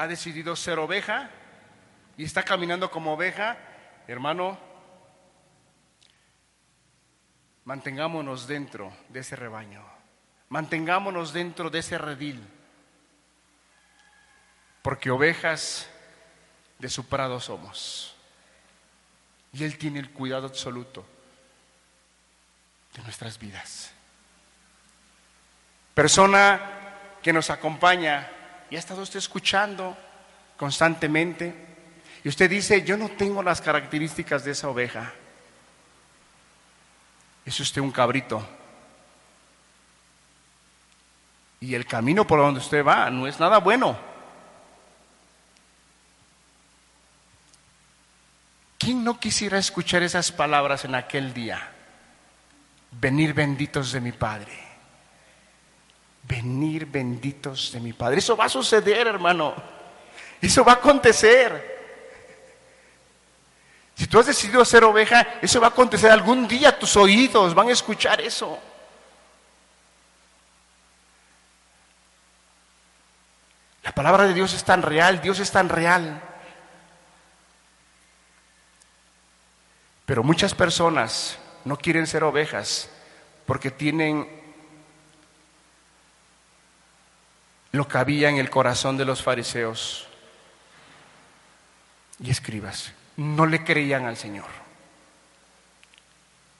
[0.00, 1.28] Ha decidido ser oveja
[2.16, 3.58] y está caminando como oveja,
[4.08, 4.58] hermano,
[7.66, 9.84] mantengámonos dentro de ese rebaño,
[10.48, 12.42] mantengámonos dentro de ese redil,
[14.80, 15.86] porque ovejas
[16.78, 18.16] de su prado somos.
[19.52, 21.04] Y Él tiene el cuidado absoluto
[22.94, 23.92] de nuestras vidas.
[25.92, 28.39] Persona que nos acompaña
[28.70, 29.96] y ha estado usted escuchando
[30.56, 31.54] constantemente
[32.22, 35.12] y usted dice, yo no tengo las características de esa oveja.
[37.44, 38.46] Es usted un cabrito
[41.60, 43.98] Y el camino por donde usted va no es nada bueno.
[48.78, 51.70] ¿Quién no quisiera escuchar esas palabras en aquel día?
[52.92, 54.69] Venir benditos de mi Padre.
[56.30, 58.18] Venir benditos de mi Padre.
[58.18, 59.52] Eso va a suceder, hermano.
[60.40, 61.80] Eso va a acontecer.
[63.96, 66.78] Si tú has decidido ser oveja, eso va a acontecer algún día.
[66.78, 68.60] Tus oídos van a escuchar eso.
[73.82, 76.22] La palabra de Dios es tan real, Dios es tan real.
[80.06, 82.88] Pero muchas personas no quieren ser ovejas
[83.46, 84.39] porque tienen
[87.72, 90.06] lo que había en el corazón de los fariseos
[92.22, 92.92] y escribas.
[93.16, 94.46] No le creían al Señor.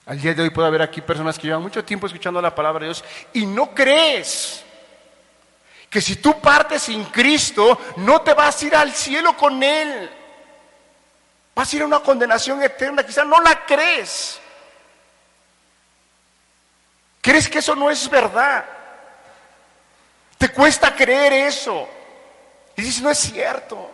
[0.05, 2.81] Al día de hoy puede haber aquí personas que llevan mucho tiempo escuchando la palabra
[2.81, 3.03] de Dios
[3.33, 4.63] y no crees
[5.89, 10.09] que si tú partes sin Cristo no te vas a ir al cielo con Él.
[11.53, 14.39] Vas a ir a una condenación eterna, quizás no la crees.
[17.21, 18.65] ¿Crees que eso no es verdad?
[20.41, 21.87] Te cuesta creer eso.
[22.75, 23.91] Y dices, no es cierto.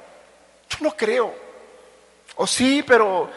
[0.69, 1.35] Yo no creo.
[2.37, 3.29] O sí, pero...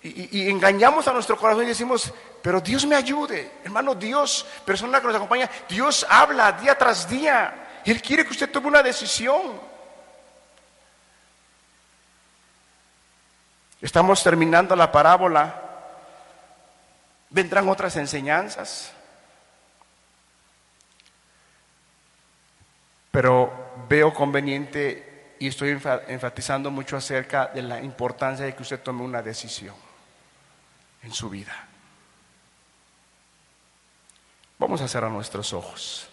[0.00, 2.10] Y, engañamos a nuestro corazón y decimos,
[2.40, 3.52] pero Dios me ayude.
[3.62, 7.82] Hermano, Dios, persona que nos acompaña, Dios habla día tras día.
[7.84, 9.60] Y Él quiere que usted tome una decisión.
[13.82, 15.60] Estamos terminando la parábola
[17.28, 18.90] vendrán otras enseñanzas.
[23.14, 25.70] Pero veo conveniente y estoy
[26.08, 29.76] enfatizando mucho acerca de la importancia de que usted tome una decisión
[31.00, 31.68] en su vida.
[34.58, 36.08] Vamos a cerrar nuestros ojos.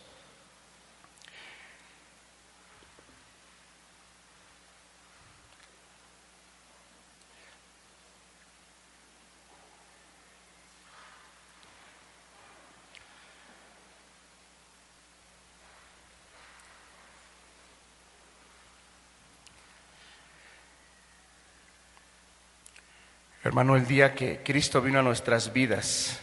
[23.43, 26.19] Hermano, el día que Cristo vino a nuestras vidas,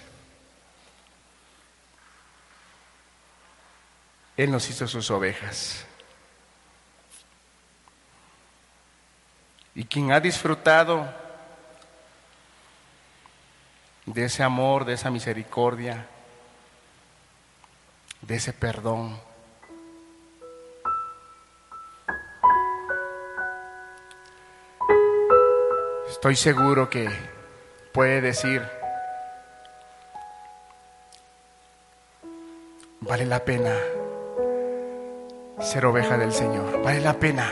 [4.36, 5.84] Él nos hizo sus ovejas.
[9.74, 11.12] Y quien ha disfrutado
[14.06, 16.06] de ese amor, de esa misericordia,
[18.22, 19.20] de ese perdón,
[26.18, 27.08] Estoy seguro que
[27.92, 28.60] puede decir,
[32.98, 33.72] vale la pena
[35.60, 37.46] ser oveja del Señor, vale la pena.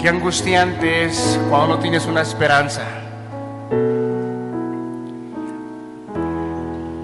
[0.00, 2.84] Qué angustiante es cuando no tienes una esperanza.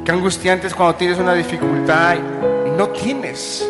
[0.04, 2.18] Qué angustiante es cuando tienes una dificultad
[2.66, 3.68] y no tienes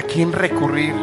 [0.00, 0.94] a quién recurrir.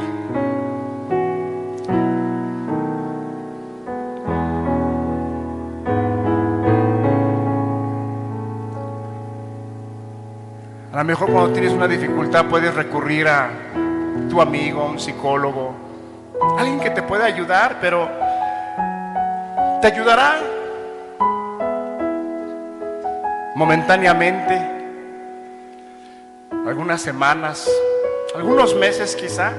[10.92, 13.52] A lo mejor cuando tienes una dificultad puedes recurrir a
[14.32, 15.76] tu amigo, un psicólogo,
[16.58, 18.10] alguien que te pueda ayudar, pero
[19.80, 20.38] te ayudará
[23.54, 24.60] momentáneamente,
[26.66, 27.70] algunas semanas,
[28.38, 29.52] algunos meses quizá,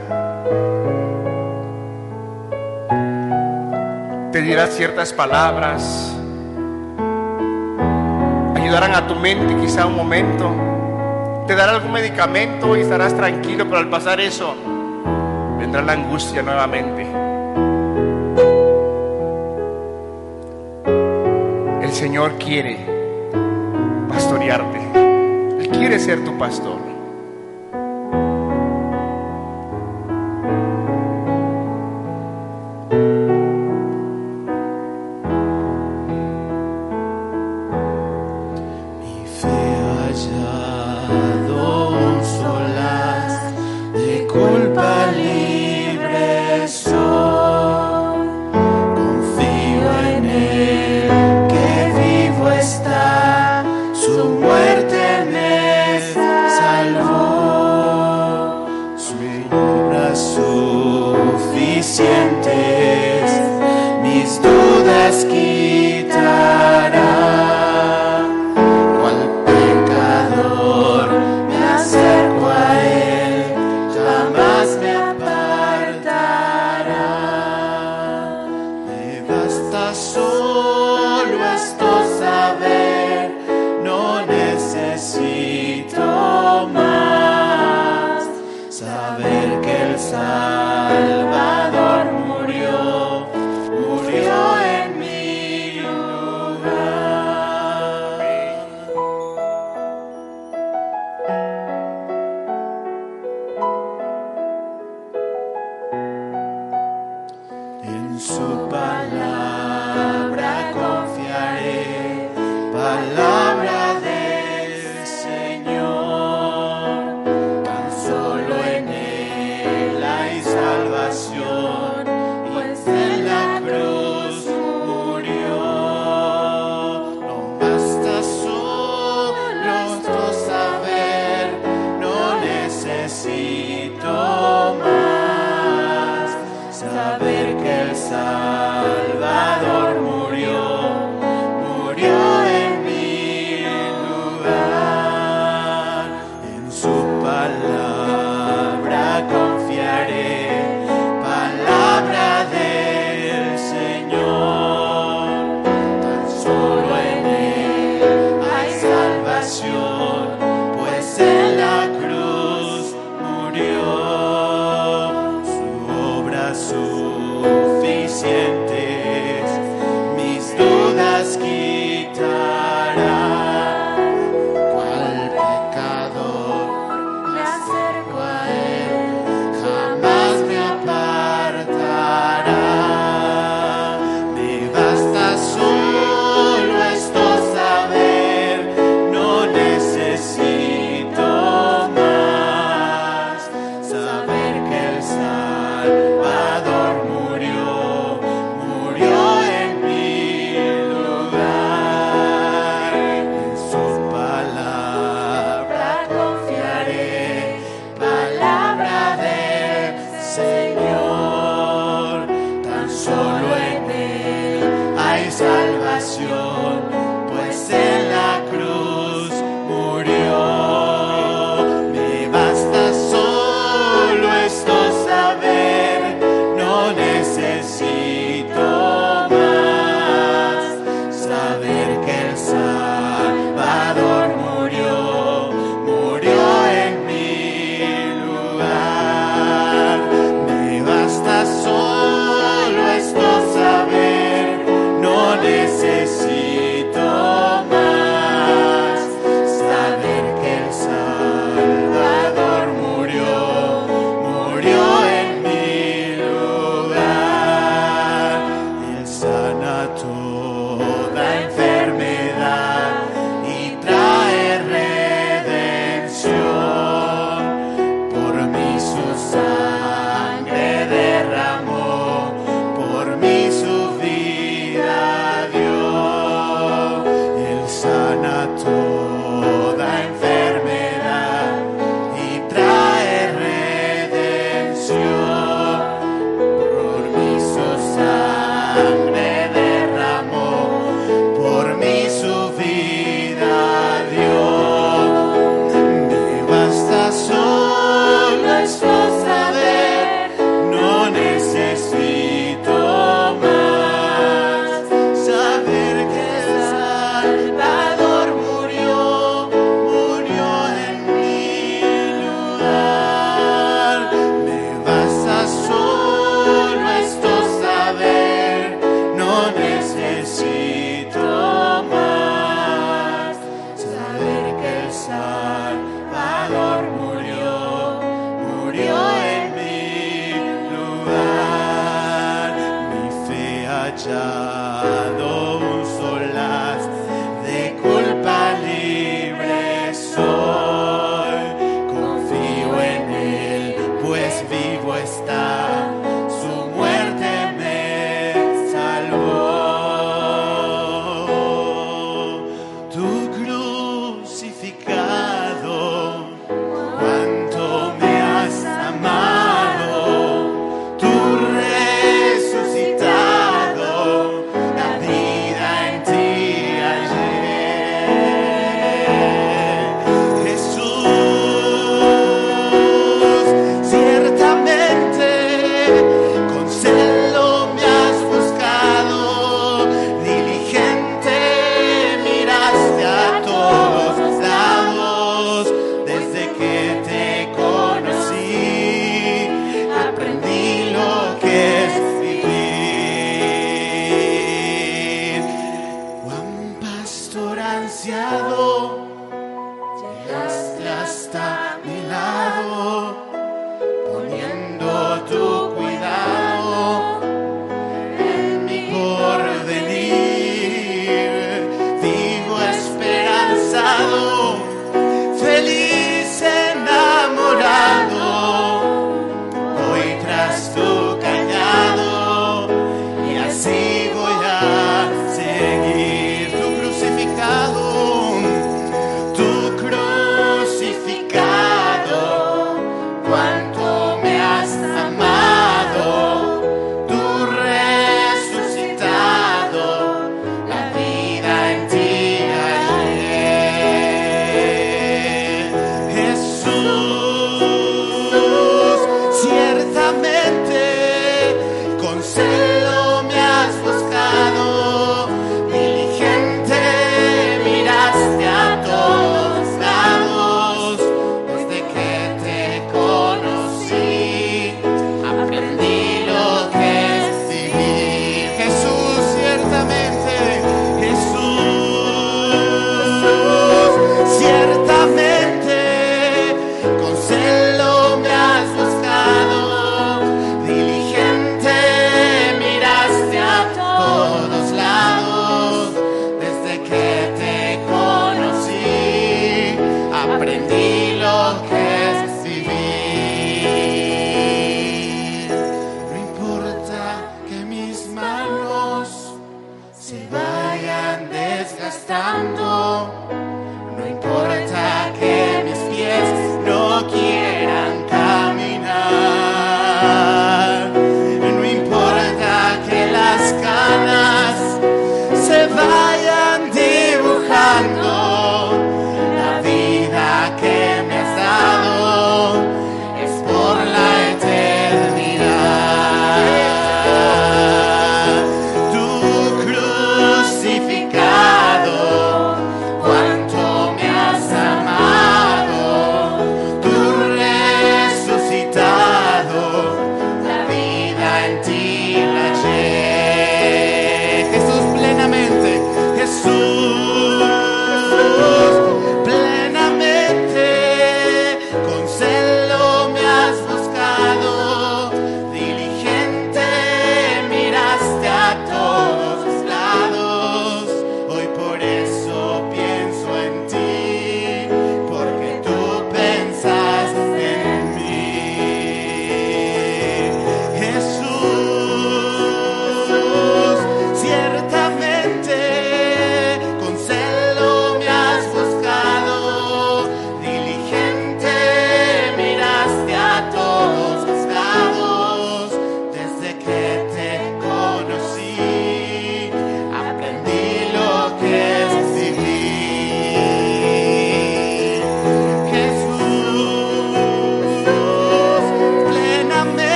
[4.30, 6.16] te dirá ciertas palabras,
[8.54, 10.52] ayudarán a tu mente quizá un momento,
[11.48, 14.54] te dará algún medicamento y estarás tranquilo, pero al pasar eso
[15.58, 17.04] vendrá la angustia nuevamente.
[21.82, 22.78] El Señor quiere
[24.08, 24.78] pastorearte,
[25.58, 26.87] Él quiere ser tu pastor.